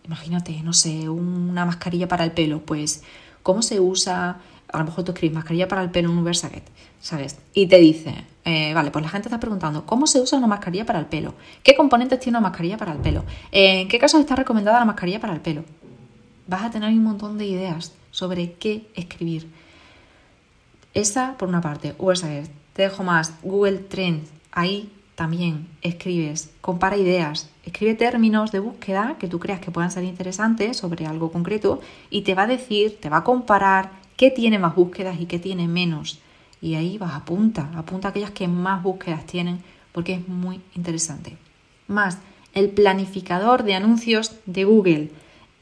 Imagínate, 0.05 0.61
no 0.63 0.75
sé, 0.75 1.09
una 1.09 1.65
mascarilla 1.65 2.07
para 2.07 2.25
el 2.25 2.33
pelo, 2.33 2.61
pues, 2.61 3.05
¿cómo 3.43 3.63
se 3.63 3.81
usa? 3.81 4.43
A 4.71 4.79
lo 4.79 4.85
mejor 4.85 5.05
tú 5.05 5.13
escribes 5.13 5.35
mascarilla 5.35 5.67
para 5.67 5.83
el 5.83 5.91
pelo 5.91 6.11
en 6.11 6.19
Ubersuggest, 6.19 6.69
¿sabes? 7.01 7.39
Y 7.55 7.69
te 7.69 7.79
dice, 7.79 8.27
eh, 8.47 8.73
vale, 8.75 8.93
pues 8.93 9.05
la 9.05 9.11
gente 9.11 9.27
está 9.27 9.41
preguntando, 9.41 9.85
¿cómo 9.85 10.07
se 10.07 10.21
usa 10.21 10.39
una 10.39 10.47
mascarilla 10.47 10.87
para 10.87 11.01
el 11.01 11.07
pelo? 11.07 11.35
¿Qué 11.65 11.75
componentes 11.75 12.21
tiene 12.21 12.39
una 12.39 12.49
mascarilla 12.49 12.77
para 12.77 12.93
el 12.93 12.99
pelo? 12.99 13.25
¿En 13.51 13.89
qué 13.89 13.99
casos 13.99 14.21
está 14.21 14.37
recomendada 14.37 14.79
la 14.79 14.85
mascarilla 14.85 15.19
para 15.19 15.35
el 15.35 15.41
pelo? 15.41 15.65
Vas 16.47 16.63
a 16.63 16.71
tener 16.71 16.91
un 16.91 17.03
montón 17.03 17.39
de 17.39 17.47
ideas 17.47 17.93
sobre 18.13 18.53
qué 18.53 18.89
escribir. 18.95 19.51
Esa 20.95 21.35
por 21.37 21.49
una 21.49 21.61
parte, 21.61 21.97
USAGER. 21.99 22.47
Te 22.73 22.83
dejo 22.83 23.03
más, 23.03 23.33
Google 23.43 23.79
Trends. 23.79 24.31
Ahí 24.53 24.93
también 25.17 25.67
escribes, 25.83 26.51
compara 26.61 26.97
ideas, 26.97 27.51
escribe 27.65 27.95
términos 27.95 28.53
de 28.53 28.61
búsqueda 28.61 29.17
que 29.19 29.27
tú 29.27 29.41
creas 29.41 29.59
que 29.59 29.73
puedan 29.73 29.91
ser 29.91 30.05
interesantes 30.05 30.77
sobre 30.77 31.07
algo 31.07 31.33
concreto 31.33 31.81
y 32.11 32.23
te 32.23 32.37
va 32.37 32.43
a 32.43 32.47
decir, 32.47 33.01
te 33.01 33.09
va 33.09 33.19
a 33.19 33.25
comparar 33.25 33.91
qué 34.17 34.31
tiene 34.31 34.61
más 34.61 34.77
búsquedas 34.77 35.21
y 35.21 35.27
qué 35.27 35.41
tiene 35.41 35.67
menos 35.67 36.21
y 36.61 36.75
ahí 36.75 36.99
vas, 36.99 37.15
apunta, 37.15 37.71
apunta 37.75 38.09
aquellas 38.09 38.31
que 38.31 38.49
más 38.49 38.83
búsquedas 38.83 39.27
tienen 39.27 39.63
porque 39.93 40.15
es 40.15 40.29
muy 40.29 40.61
interesante. 40.75 41.37
Más, 41.89 42.19
el 42.53 42.71
planificador 42.71 43.63
de 43.63 43.75
anuncios 43.75 44.37
de 44.47 44.65
Google. 44.65 45.11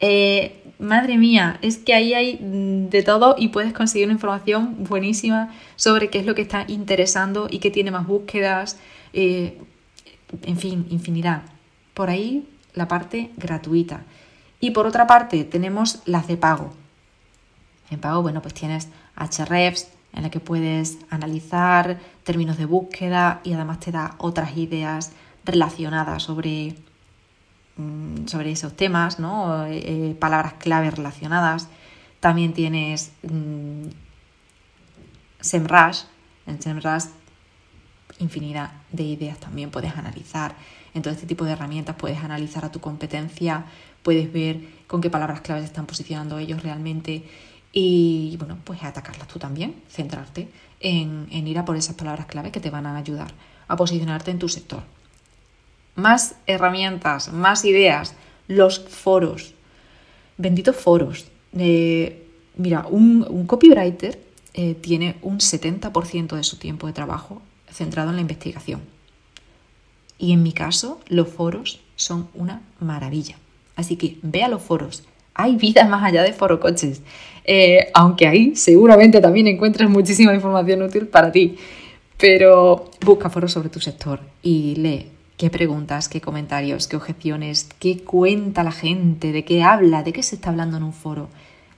Eh, 0.00 0.62
madre 0.78 1.18
mía, 1.18 1.58
es 1.62 1.78
que 1.78 1.94
ahí 1.94 2.14
hay 2.14 2.38
de 2.40 3.02
todo 3.02 3.36
y 3.38 3.48
puedes 3.48 3.72
conseguir 3.72 4.06
una 4.06 4.14
información 4.14 4.84
buenísima 4.84 5.54
sobre 5.76 6.10
qué 6.10 6.18
es 6.18 6.26
lo 6.26 6.34
que 6.34 6.42
está 6.42 6.64
interesando 6.68 7.48
y 7.50 7.58
qué 7.58 7.70
tiene 7.70 7.90
más 7.90 8.06
búsquedas. 8.06 8.78
Eh, 9.12 9.60
en 10.42 10.56
fin, 10.56 10.86
infinidad. 10.90 11.42
Por 11.94 12.10
ahí 12.10 12.48
la 12.74 12.88
parte 12.88 13.30
gratuita. 13.36 14.02
Y 14.60 14.70
por 14.70 14.86
otra 14.86 15.06
parte 15.06 15.44
tenemos 15.44 16.00
las 16.06 16.26
de 16.26 16.36
pago. 16.36 16.72
En 17.90 18.00
pago, 18.00 18.22
bueno, 18.22 18.42
pues 18.42 18.54
tienes 18.54 18.88
Hrefs, 19.16 19.88
en 20.14 20.22
la 20.22 20.30
que 20.30 20.40
puedes 20.40 20.98
analizar 21.10 21.98
términos 22.22 22.56
de 22.56 22.66
búsqueda 22.66 23.40
y 23.44 23.52
además 23.52 23.80
te 23.80 23.92
da 23.92 24.14
otras 24.18 24.56
ideas 24.56 25.12
relacionadas 25.44 26.22
sobre, 26.22 26.76
mm, 27.76 28.26
sobre 28.26 28.52
esos 28.52 28.74
temas, 28.76 29.18
¿no? 29.18 29.66
Eh, 29.66 30.16
palabras 30.18 30.54
clave 30.54 30.90
relacionadas. 30.90 31.68
También 32.20 32.54
tienes 32.54 33.12
mmm, 33.22 33.88
SEMrush. 35.40 36.04
En 36.46 36.62
SEMrush 36.62 37.06
infinidad 38.18 38.70
de 38.92 39.02
ideas 39.02 39.38
también 39.38 39.70
puedes 39.70 39.96
analizar. 39.96 40.54
En 40.94 41.02
todo 41.02 41.12
este 41.12 41.26
tipo 41.26 41.44
de 41.44 41.52
herramientas 41.52 41.96
puedes 41.96 42.18
analizar 42.18 42.64
a 42.64 42.70
tu 42.70 42.80
competencia, 42.80 43.64
puedes 44.02 44.32
ver 44.32 44.60
con 44.86 45.00
qué 45.00 45.10
palabras 45.10 45.40
claves 45.40 45.64
están 45.64 45.86
posicionando 45.86 46.38
ellos 46.38 46.62
realmente 46.62 47.24
y 47.76 48.36
bueno, 48.38 48.56
pues 48.62 48.84
atacarlas 48.84 49.26
tú 49.26 49.40
también, 49.40 49.74
centrarte 49.90 50.48
en, 50.78 51.26
ir 51.32 51.58
a 51.58 51.64
por 51.64 51.76
esas 51.76 51.96
palabras 51.96 52.26
clave 52.26 52.52
que 52.52 52.60
te 52.60 52.70
van 52.70 52.86
a 52.86 52.96
ayudar 52.96 53.34
a 53.66 53.76
posicionarte 53.76 54.30
en 54.30 54.38
tu 54.38 54.48
sector. 54.48 54.84
Más 55.96 56.36
herramientas, 56.46 57.32
más 57.32 57.64
ideas, 57.64 58.14
los 58.46 58.78
foros. 58.78 59.54
Benditos 60.38 60.76
foros. 60.76 61.26
Eh, 61.58 62.28
mira, 62.56 62.86
un, 62.88 63.44
copywriter 63.46 64.22
eh, 64.54 64.74
tiene 64.74 65.16
un 65.22 65.38
70% 65.38 66.36
de 66.36 66.44
su 66.44 66.58
tiempo 66.58 66.86
de 66.86 66.92
trabajo 66.92 67.42
centrado 67.68 68.10
en 68.10 68.16
la 68.16 68.22
investigación. 68.22 68.82
Y 70.16 70.32
en 70.32 70.44
mi 70.44 70.52
caso, 70.52 71.00
los 71.08 71.28
foros 71.28 71.80
son 71.96 72.28
una 72.34 72.62
maravilla. 72.78 73.36
Así 73.74 73.96
que 73.96 74.18
ve 74.22 74.44
a 74.44 74.48
los 74.48 74.62
foros, 74.62 75.02
hay 75.34 75.56
vida 75.56 75.86
más 75.86 76.02
allá 76.02 76.22
de 76.22 76.32
forocoches. 76.32 77.02
Eh, 77.44 77.90
aunque 77.92 78.26
ahí 78.26 78.56
seguramente 78.56 79.20
también 79.20 79.46
encuentres 79.46 79.90
muchísima 79.90 80.34
información 80.34 80.82
útil 80.82 81.06
para 81.06 81.30
ti. 81.30 81.56
Pero 82.16 82.90
busca 83.04 83.28
foros 83.28 83.52
sobre 83.52 83.68
tu 83.68 83.80
sector 83.80 84.20
y 84.42 84.76
lee 84.76 85.10
qué 85.36 85.50
preguntas, 85.50 86.08
qué 86.08 86.20
comentarios, 86.20 86.86
qué 86.86 86.96
objeciones, 86.96 87.68
qué 87.78 87.98
cuenta 87.98 88.62
la 88.62 88.72
gente, 88.72 89.32
de 89.32 89.44
qué 89.44 89.62
habla, 89.62 90.02
de 90.02 90.12
qué 90.12 90.22
se 90.22 90.36
está 90.36 90.50
hablando 90.50 90.76
en 90.76 90.84
un 90.84 90.92
foro. 90.92 91.28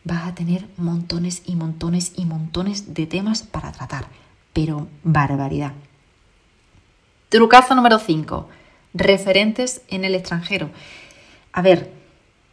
Vas 0.04 0.28
a 0.28 0.34
tener 0.34 0.66
montones 0.76 1.42
y 1.46 1.56
montones 1.56 2.12
y 2.16 2.26
montones 2.26 2.94
de 2.94 3.06
temas 3.06 3.42
para 3.42 3.72
tratar, 3.72 4.06
pero 4.52 4.86
barbaridad. 5.02 5.72
Trucazo 7.28 7.75
número 7.75 7.98
5. 7.98 8.48
Referentes 8.94 9.82
en 9.88 10.04
el 10.04 10.14
extranjero. 10.14 10.70
A 11.52 11.62
ver, 11.62 11.90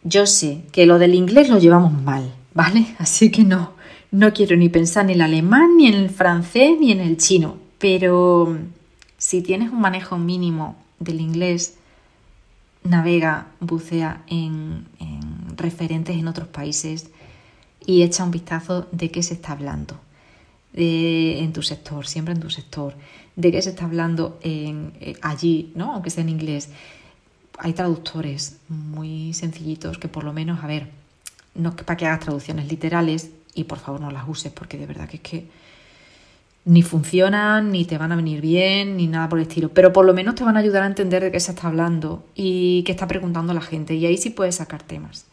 yo 0.04 0.26
sé 0.26 0.64
que 0.72 0.86
lo 0.86 1.00
del 1.00 1.16
inglés 1.16 1.50
lo 1.50 1.60
llevamos 1.60 1.94
mal, 1.94 2.34
¿vale? 2.54 2.96
Así 3.00 3.32
que 3.32 3.44
no, 3.44 3.74
no 4.12 4.34
quiero 4.34 4.56
ni 4.56 4.70
pensar 4.70 5.06
en 5.06 5.12
el 5.12 5.22
alemán, 5.22 5.78
ni 5.78 5.88
en 5.88 5.96
el 5.96 6.10
francés, 6.10 6.78
ni 6.80 6.92
en 6.92 7.00
el 7.00 7.18
chino. 7.18 7.58
Pero 7.80 8.58
si 9.18 9.42
tienes 9.42 9.72
un 9.72 9.82
manejo 9.82 10.18
mínimo 10.18 10.76
del 11.00 11.22
inglés, 11.22 11.76
navega, 12.84 13.48
bucea 13.60 14.24
en, 14.28 14.86
referentes 15.56 16.16
en 16.16 16.28
otros 16.28 16.48
países 16.48 17.10
y 17.86 18.04
echa 18.04 18.24
un 18.24 18.32
vistazo 18.32 18.88
de 18.92 19.12
qué 19.12 19.24
se 19.24 19.36
está 19.36 19.54
hablando 19.54 20.00
en 20.76 21.54
tu 21.54 21.62
sector, 21.62 22.08
siempre 22.08 22.34
en 22.34 22.40
tu 22.40 22.50
sector, 22.50 22.96
de 23.36 23.52
qué 23.52 23.62
se 23.62 23.70
está 23.70 23.86
hablando 23.86 24.40
en, 24.42 24.94
eh, 25.00 25.16
allí, 25.22 25.72
¿no? 25.76 25.94
aunque 25.94 26.10
sea 26.10 26.24
en 26.24 26.30
inglés 26.30 26.70
hay 27.58 27.74
traductores 27.74 28.58
muy 28.70 29.34
sencillitos 29.34 29.98
que 29.98 30.08
por 30.08 30.24
lo 30.24 30.34
menos, 30.34 30.64
a 30.64 30.68
ver, 30.68 30.90
no 31.56 31.70
es 31.70 31.76
para 31.76 31.98
que 31.98 32.06
hagas 32.06 32.22
traducciones 32.22 32.68
literales 32.68 33.30
y 33.54 33.66
por 33.66 33.80
favor 33.80 34.02
no 34.02 34.12
las 34.12 34.28
uses 34.28 34.52
porque 34.52 34.78
de 34.78 34.86
verdad 34.86 35.08
que 35.08 35.18
es 35.18 35.24
que 35.24 35.48
ni 36.66 36.82
funcionan, 36.82 37.72
ni 37.72 37.86
te 37.86 37.98
van 37.98 38.12
a 38.12 38.16
venir 38.16 38.40
bien, 38.40 38.96
ni 38.96 39.08
nada 39.08 39.28
por 39.28 39.40
el 39.40 39.48
estilo, 39.48 39.70
pero 39.70 39.92
por 39.92 40.06
lo 40.06 40.14
menos 40.14 40.36
te 40.36 40.44
van 40.44 40.56
a 40.56 40.62
ayudar 40.62 40.84
a 40.84 40.88
entender 40.88 41.22
de 41.22 41.32
qué 41.32 41.40
se 41.40 41.52
está 41.52 41.68
hablando 41.68 42.26
y 42.36 42.84
qué 42.84 42.94
está 42.94 43.08
preguntando 43.08 43.54
la 43.54 43.62
gente 43.62 43.96
y 43.96 44.06
ahí 44.06 44.18
sí 44.18 44.30
puedes 44.30 44.56
sacar 44.56 44.82
temas. 44.82 45.26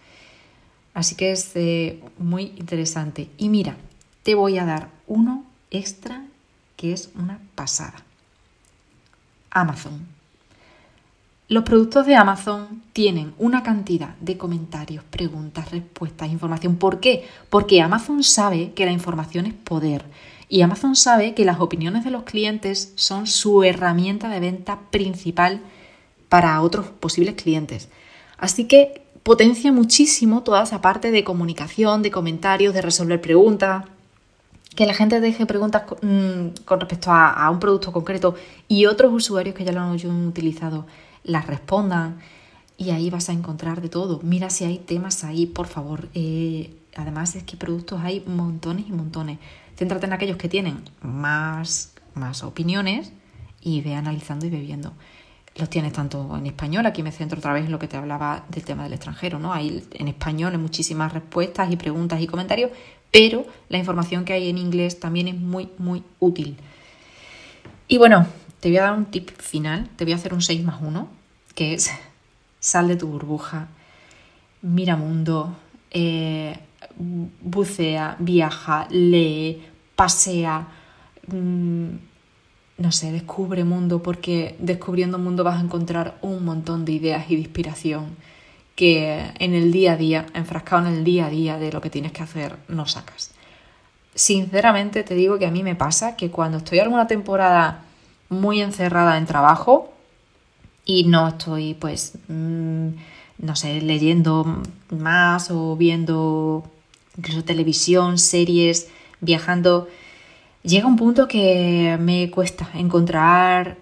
Así 0.92 1.14
que 1.14 1.30
es 1.30 1.52
eh, 1.54 2.00
muy 2.18 2.52
interesante. 2.58 3.30
Y 3.38 3.48
mira, 3.48 3.76
te 4.24 4.34
voy 4.34 4.58
a 4.58 4.64
dar 4.64 4.88
uno 5.06 5.44
extra 5.70 6.24
que 6.76 6.92
es 6.92 7.10
una 7.14 7.38
pasada. 7.54 8.02
Amazon. 9.50 10.19
Los 11.50 11.64
productos 11.64 12.06
de 12.06 12.14
Amazon 12.14 12.80
tienen 12.92 13.34
una 13.36 13.64
cantidad 13.64 14.14
de 14.20 14.38
comentarios, 14.38 15.02
preguntas, 15.10 15.72
respuestas, 15.72 16.30
información. 16.30 16.76
¿Por 16.76 17.00
qué? 17.00 17.26
Porque 17.48 17.82
Amazon 17.82 18.22
sabe 18.22 18.70
que 18.72 18.86
la 18.86 18.92
información 18.92 19.46
es 19.46 19.54
poder 19.54 20.04
y 20.48 20.60
Amazon 20.62 20.94
sabe 20.94 21.34
que 21.34 21.44
las 21.44 21.58
opiniones 21.58 22.04
de 22.04 22.12
los 22.12 22.22
clientes 22.22 22.92
son 22.94 23.26
su 23.26 23.64
herramienta 23.64 24.28
de 24.28 24.38
venta 24.38 24.78
principal 24.92 25.60
para 26.28 26.62
otros 26.62 26.86
posibles 26.86 27.34
clientes. 27.34 27.88
Así 28.38 28.66
que 28.68 29.02
potencia 29.24 29.72
muchísimo 29.72 30.44
toda 30.44 30.62
esa 30.62 30.80
parte 30.80 31.10
de 31.10 31.24
comunicación, 31.24 32.02
de 32.02 32.12
comentarios, 32.12 32.74
de 32.74 32.82
resolver 32.82 33.20
preguntas, 33.20 33.86
que 34.76 34.86
la 34.86 34.94
gente 34.94 35.18
deje 35.18 35.46
preguntas 35.46 35.82
mm, 36.00 36.62
con, 36.64 36.78
respecto 36.78 37.10
a, 37.10 37.50
un 37.50 37.58
producto 37.58 37.90
concreto 37.90 38.36
y 38.68 38.86
otros 38.86 39.12
usuarios 39.12 39.56
que 39.56 39.64
ya 39.64 39.72
lo 39.72 39.80
han 39.80 40.26
utilizado 40.28 40.86
las 41.24 41.46
respondan 41.46 42.18
y 42.76 42.90
ahí 42.90 43.10
vas 43.10 43.28
a 43.28 43.32
encontrar 43.32 43.82
de 43.82 43.88
todo. 43.88 44.20
Mira 44.22 44.48
si 44.50 44.64
hay 44.64 44.78
temas 44.78 45.22
ahí, 45.24 45.46
por 45.46 45.66
favor. 45.66 46.08
Eh, 46.14 46.74
además 46.96 47.36
es 47.36 47.42
que 47.42 47.56
productos 47.56 48.00
hay 48.02 48.24
montones 48.26 48.86
y 48.88 48.92
montones. 48.92 49.38
Céntrate 49.76 50.06
en 50.06 50.12
aquellos 50.12 50.36
que 50.36 50.48
tienen 50.48 50.82
más, 51.02 51.92
más 52.14 52.42
opiniones 52.42 53.12
y 53.60 53.82
ve 53.82 53.94
analizando 53.94 54.46
y 54.46 54.50
bebiendo. 54.50 54.92
Los 55.56 55.68
tienes 55.68 55.92
tanto 55.92 56.36
en 56.36 56.46
español, 56.46 56.86
aquí 56.86 57.02
me 57.02 57.12
centro 57.12 57.38
otra 57.38 57.52
vez 57.52 57.66
en 57.66 57.72
lo 57.72 57.78
que 57.78 57.88
te 57.88 57.96
hablaba 57.96 58.44
del 58.48 58.64
tema 58.64 58.84
del 58.84 58.92
extranjero, 58.92 59.38
¿no? 59.38 59.52
Hay 59.52 59.84
en 59.92 60.08
español 60.08 60.56
muchísimas 60.58 61.12
respuestas 61.12 61.70
y 61.72 61.76
preguntas 61.76 62.20
y 62.20 62.26
comentarios, 62.26 62.70
pero 63.10 63.44
la 63.68 63.76
información 63.76 64.24
que 64.24 64.32
hay 64.32 64.48
en 64.48 64.58
inglés 64.58 65.00
también 65.00 65.28
es 65.28 65.34
muy, 65.34 65.68
muy 65.76 66.04
útil. 66.20 66.56
Y 67.88 67.98
bueno, 67.98 68.26
te 68.60 68.68
voy 68.68 68.78
a 68.78 68.82
dar 68.82 68.92
un 68.92 69.06
tip 69.06 69.30
final, 69.30 69.88
te 69.96 70.04
voy 70.04 70.12
a 70.12 70.16
hacer 70.16 70.34
un 70.34 70.42
6 70.42 70.62
más 70.62 70.80
1, 70.80 71.08
que 71.54 71.74
es 71.74 71.90
sal 72.60 72.88
de 72.88 72.96
tu 72.96 73.08
burbuja, 73.08 73.68
mira 74.62 74.96
mundo, 74.96 75.56
eh, 75.90 76.58
bucea, 77.40 78.16
viaja, 78.18 78.86
lee, 78.90 79.62
pasea, 79.96 80.68
mm, 81.26 81.88
no 82.78 82.92
sé, 82.92 83.12
descubre 83.12 83.64
mundo, 83.64 84.02
porque 84.02 84.56
descubriendo 84.58 85.18
mundo 85.18 85.44
vas 85.44 85.58
a 85.58 85.64
encontrar 85.64 86.18
un 86.22 86.44
montón 86.44 86.84
de 86.84 86.92
ideas 86.92 87.30
y 87.30 87.36
de 87.36 87.42
inspiración 87.42 88.16
que 88.74 89.32
en 89.38 89.54
el 89.54 89.72
día 89.72 89.92
a 89.92 89.96
día, 89.96 90.26
enfrascado 90.32 90.86
en 90.86 90.94
el 90.94 91.04
día 91.04 91.26
a 91.26 91.30
día 91.30 91.58
de 91.58 91.72
lo 91.72 91.80
que 91.80 91.90
tienes 91.90 92.12
que 92.12 92.22
hacer, 92.22 92.56
no 92.68 92.86
sacas. 92.86 93.32
Sinceramente 94.14 95.02
te 95.02 95.14
digo 95.14 95.38
que 95.38 95.46
a 95.46 95.50
mí 95.50 95.62
me 95.62 95.74
pasa 95.76 96.16
que 96.16 96.30
cuando 96.30 96.58
estoy 96.58 96.78
alguna 96.78 97.06
temporada 97.06 97.84
muy 98.30 98.62
encerrada 98.62 99.18
en 99.18 99.26
trabajo 99.26 99.92
y 100.86 101.04
no 101.04 101.28
estoy 101.28 101.74
pues, 101.74 102.14
mm, 102.28 102.88
no 103.38 103.56
sé, 103.56 103.82
leyendo 103.82 104.62
más 104.90 105.50
o 105.50 105.76
viendo 105.76 106.64
incluso 107.18 107.44
televisión, 107.44 108.18
series, 108.18 108.88
viajando, 109.20 109.88
llega 110.62 110.86
un 110.86 110.96
punto 110.96 111.28
que 111.28 111.98
me 112.00 112.30
cuesta 112.30 112.70
encontrar 112.74 113.76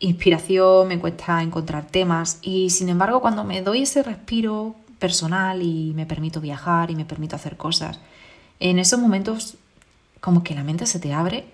inspiración, 0.00 0.88
me 0.88 0.98
cuesta 0.98 1.42
encontrar 1.42 1.86
temas 1.86 2.38
y 2.40 2.70
sin 2.70 2.88
embargo 2.88 3.20
cuando 3.20 3.44
me 3.44 3.62
doy 3.62 3.82
ese 3.82 4.02
respiro 4.02 4.74
personal 4.98 5.62
y 5.62 5.92
me 5.94 6.06
permito 6.06 6.40
viajar 6.40 6.90
y 6.90 6.94
me 6.94 7.04
permito 7.04 7.36
hacer 7.36 7.56
cosas, 7.56 8.00
en 8.60 8.78
esos 8.78 8.98
momentos 8.98 9.56
como 10.20 10.42
que 10.42 10.54
la 10.54 10.64
mente 10.64 10.86
se 10.86 10.98
te 10.98 11.12
abre 11.12 11.46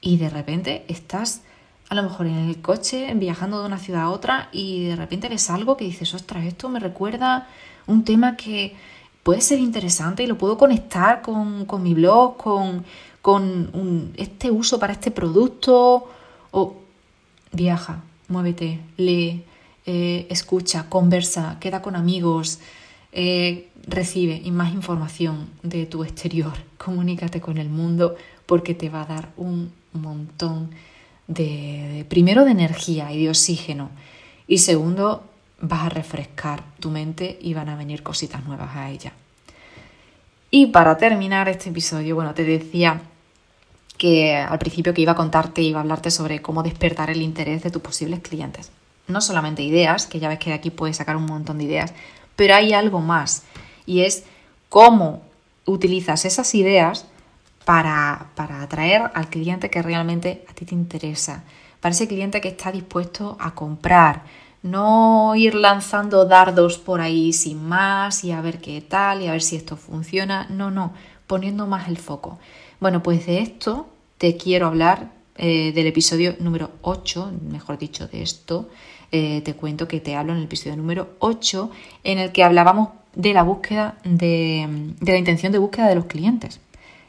y 0.00 0.16
de 0.16 0.30
repente 0.30 0.84
estás 0.88 1.42
a 1.88 1.94
lo 1.94 2.02
mejor 2.02 2.26
en 2.26 2.36
el 2.36 2.60
coche 2.60 3.12
viajando 3.14 3.60
de 3.60 3.66
una 3.66 3.78
ciudad 3.78 4.02
a 4.02 4.10
otra 4.10 4.48
y 4.52 4.86
de 4.86 4.96
repente 4.96 5.28
ves 5.28 5.48
algo 5.50 5.76
que 5.76 5.84
dices, 5.84 6.12
ostras, 6.14 6.44
esto 6.44 6.68
me 6.68 6.80
recuerda 6.80 7.48
un 7.86 8.04
tema 8.04 8.36
que 8.36 8.76
puede 9.22 9.40
ser 9.40 9.58
interesante 9.58 10.22
y 10.22 10.26
lo 10.26 10.36
puedo 10.36 10.58
conectar 10.58 11.22
con, 11.22 11.66
mi 11.82 11.94
blog, 11.94 12.36
con, 12.36 12.84
con 13.22 14.12
este 14.16 14.50
uso 14.50 14.78
para 14.78 14.92
este 14.92 15.10
producto 15.10 16.08
o 16.50 16.76
viaja, 17.52 18.02
muévete, 18.28 18.80
lee, 18.96 19.44
eh, 19.86 20.26
escucha, 20.28 20.90
conversa, 20.90 21.56
queda 21.60 21.80
con 21.80 21.96
amigos, 21.96 22.60
eh, 23.12 23.70
recibe 23.86 24.42
más 24.50 24.74
información 24.74 25.48
de 25.62 25.86
tu 25.86 26.04
exterior, 26.04 26.52
comunícate 26.76 27.40
con 27.40 27.56
el 27.56 27.70
mundo 27.70 28.16
porque 28.44 28.74
te 28.74 28.90
va 28.90 29.02
a 29.02 29.06
dar 29.06 29.30
un 29.38 29.72
montón 29.94 30.70
de, 31.28 32.04
primero 32.08 32.44
de 32.44 32.50
energía 32.50 33.12
y 33.12 33.22
de 33.22 33.30
oxígeno 33.30 33.90
y 34.48 34.58
segundo 34.58 35.24
vas 35.60 35.82
a 35.82 35.88
refrescar 35.90 36.64
tu 36.80 36.90
mente 36.90 37.38
y 37.40 37.54
van 37.54 37.68
a 37.68 37.76
venir 37.76 38.02
cositas 38.02 38.44
nuevas 38.44 38.74
a 38.74 38.90
ella. 38.90 39.12
Y 40.50 40.66
para 40.66 40.96
terminar 40.96 41.48
este 41.48 41.68
episodio, 41.68 42.14
bueno, 42.14 42.34
te 42.34 42.44
decía 42.44 43.02
que 43.98 44.36
al 44.36 44.58
principio 44.58 44.94
que 44.94 45.02
iba 45.02 45.12
a 45.12 45.16
contarte, 45.16 45.60
iba 45.60 45.80
a 45.80 45.82
hablarte 45.82 46.10
sobre 46.10 46.40
cómo 46.40 46.62
despertar 46.62 47.10
el 47.10 47.20
interés 47.20 47.62
de 47.62 47.70
tus 47.70 47.82
posibles 47.82 48.20
clientes. 48.20 48.70
No 49.08 49.20
solamente 49.20 49.62
ideas, 49.62 50.06
que 50.06 50.20
ya 50.20 50.28
ves 50.28 50.38
que 50.38 50.50
de 50.50 50.56
aquí 50.56 50.70
puedes 50.70 50.96
sacar 50.96 51.16
un 51.16 51.26
montón 51.26 51.58
de 51.58 51.64
ideas, 51.64 51.92
pero 52.36 52.54
hay 52.54 52.72
algo 52.72 53.00
más 53.00 53.42
y 53.84 54.02
es 54.02 54.24
cómo 54.68 55.22
utilizas 55.66 56.24
esas 56.24 56.54
ideas 56.54 57.06
para, 57.68 58.30
para 58.34 58.62
atraer 58.62 59.10
al 59.12 59.28
cliente 59.28 59.68
que 59.68 59.82
realmente 59.82 60.42
a 60.48 60.54
ti 60.54 60.64
te 60.64 60.74
interesa, 60.74 61.44
para 61.80 61.92
ese 61.92 62.08
cliente 62.08 62.40
que 62.40 62.48
está 62.48 62.72
dispuesto 62.72 63.36
a 63.38 63.54
comprar, 63.54 64.22
no 64.62 65.34
ir 65.36 65.54
lanzando 65.54 66.24
dardos 66.24 66.78
por 66.78 67.02
ahí 67.02 67.34
sin 67.34 67.62
más 67.62 68.24
y 68.24 68.32
a 68.32 68.40
ver 68.40 68.62
qué 68.62 68.80
tal 68.80 69.20
y 69.20 69.26
a 69.26 69.32
ver 69.32 69.42
si 69.42 69.56
esto 69.56 69.76
funciona, 69.76 70.46
no, 70.48 70.70
no, 70.70 70.94
poniendo 71.26 71.66
más 71.66 71.88
el 71.88 71.98
foco. 71.98 72.38
Bueno, 72.80 73.02
pues 73.02 73.26
de 73.26 73.40
esto 73.40 73.86
te 74.16 74.38
quiero 74.38 74.68
hablar 74.68 75.10
eh, 75.36 75.72
del 75.74 75.88
episodio 75.88 76.36
número 76.40 76.70
8, 76.80 77.32
mejor 77.50 77.76
dicho, 77.76 78.08
de 78.08 78.22
esto. 78.22 78.70
Eh, 79.12 79.42
te 79.44 79.52
cuento 79.52 79.86
que 79.86 80.00
te 80.00 80.16
hablo 80.16 80.32
en 80.32 80.38
el 80.38 80.44
episodio 80.44 80.74
número 80.74 81.10
8, 81.18 81.70
en 82.04 82.16
el 82.16 82.32
que 82.32 82.44
hablábamos 82.44 82.88
de 83.14 83.34
la 83.34 83.42
búsqueda, 83.42 83.98
de, 84.04 84.94
de 84.98 85.12
la 85.12 85.18
intención 85.18 85.52
de 85.52 85.58
búsqueda 85.58 85.88
de 85.88 85.96
los 85.96 86.06
clientes. 86.06 86.60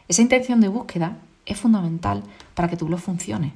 Esa 0.10 0.24
intención 0.24 0.60
de 0.60 0.69
búsqueda 0.69 1.19
es 1.45 1.60
fundamental 1.60 2.24
para 2.56 2.67
que 2.67 2.76
tu 2.76 2.88
blog 2.88 3.00
funcione. 3.00 3.54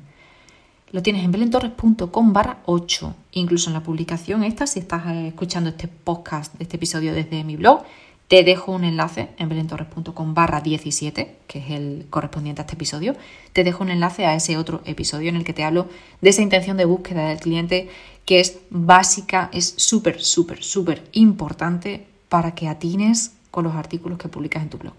Lo 0.92 1.02
tienes 1.02 1.26
en 1.26 1.32
belentorres.com 1.32 2.32
barra 2.32 2.60
8. 2.68 3.16
Incluso 3.32 3.72
en 3.72 3.74
la 3.74 3.82
publicación 3.82 4.44
esta, 4.44 4.68
si 4.68 4.78
estás 4.78 5.08
eh, 5.08 5.30
escuchando 5.30 5.72
este 5.72 5.88
podcast, 5.88 6.54
este 6.62 6.76
episodio 6.76 7.16
desde 7.16 7.44
mi 7.44 7.56
blog, 7.56 7.82
te 8.28 8.44
dejo 8.44 8.72
un 8.72 8.84
enlace 8.84 9.30
en 9.40 9.50
belentorres.com 9.50 10.36
barra 10.36 10.62
17, 10.62 11.40
que 11.48 11.58
es 11.58 11.72
el 11.72 12.06
correspondiente 12.12 12.62
a 12.62 12.66
este 12.66 12.76
episodio. 12.76 13.16
Te 13.52 13.64
dejo 13.64 13.84
un 13.84 13.90
enlace 13.90 14.28
a 14.28 14.36
ese 14.36 14.56
otro 14.56 14.84
episodio 14.86 15.30
en 15.30 15.38
el 15.38 15.44
que 15.44 15.54
te 15.54 15.64
hablo 15.64 15.88
de 16.22 16.30
esa 16.30 16.44
intención 16.44 16.78
de 16.78 16.86
búsqueda 16.86 17.30
del 17.30 17.40
cliente 17.40 17.90
que 18.26 18.40
es 18.40 18.60
básica, 18.70 19.50
es 19.54 19.74
súper, 19.78 20.22
súper, 20.22 20.64
súper 20.64 21.04
importante 21.14 22.06
para 22.30 22.54
que 22.54 22.68
atines 22.68 23.32
con 23.50 23.64
los 23.64 23.74
artículos 23.74 24.20
que 24.20 24.30
publicas 24.30 24.62
en 24.62 24.70
tu 24.70 24.78
blog. 24.78 24.94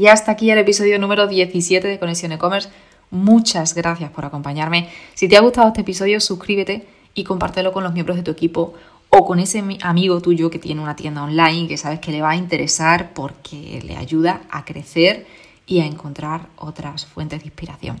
Y 0.00 0.06
hasta 0.06 0.32
aquí 0.32 0.50
el 0.50 0.56
episodio 0.56 0.98
número 0.98 1.26
17 1.26 1.86
de 1.86 1.98
Conexión 1.98 2.32
E-Commerce. 2.32 2.70
Muchas 3.10 3.74
gracias 3.74 4.10
por 4.10 4.24
acompañarme. 4.24 4.88
Si 5.12 5.28
te 5.28 5.36
ha 5.36 5.42
gustado 5.42 5.68
este 5.68 5.82
episodio, 5.82 6.20
suscríbete 6.20 6.88
y 7.12 7.22
compártelo 7.22 7.70
con 7.70 7.84
los 7.84 7.92
miembros 7.92 8.16
de 8.16 8.22
tu 8.22 8.30
equipo 8.30 8.72
o 9.10 9.26
con 9.26 9.40
ese 9.40 9.62
amigo 9.82 10.22
tuyo 10.22 10.48
que 10.48 10.58
tiene 10.58 10.80
una 10.80 10.96
tienda 10.96 11.22
online 11.22 11.68
que 11.68 11.76
sabes 11.76 12.00
que 12.00 12.12
le 12.12 12.22
va 12.22 12.30
a 12.30 12.36
interesar 12.36 13.12
porque 13.12 13.82
le 13.84 13.94
ayuda 13.98 14.40
a 14.50 14.64
crecer 14.64 15.26
y 15.66 15.80
a 15.80 15.84
encontrar 15.84 16.46
otras 16.56 17.04
fuentes 17.04 17.40
de 17.40 17.48
inspiración. 17.48 18.00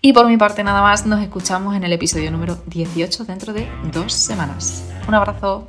Y 0.00 0.14
por 0.14 0.26
mi 0.26 0.38
parte 0.38 0.64
nada 0.64 0.80
más, 0.80 1.04
nos 1.04 1.20
escuchamos 1.20 1.76
en 1.76 1.84
el 1.84 1.92
episodio 1.92 2.30
número 2.30 2.56
18 2.68 3.26
dentro 3.26 3.52
de 3.52 3.68
dos 3.92 4.14
semanas. 4.14 4.82
Un 5.06 5.14
abrazo. 5.14 5.68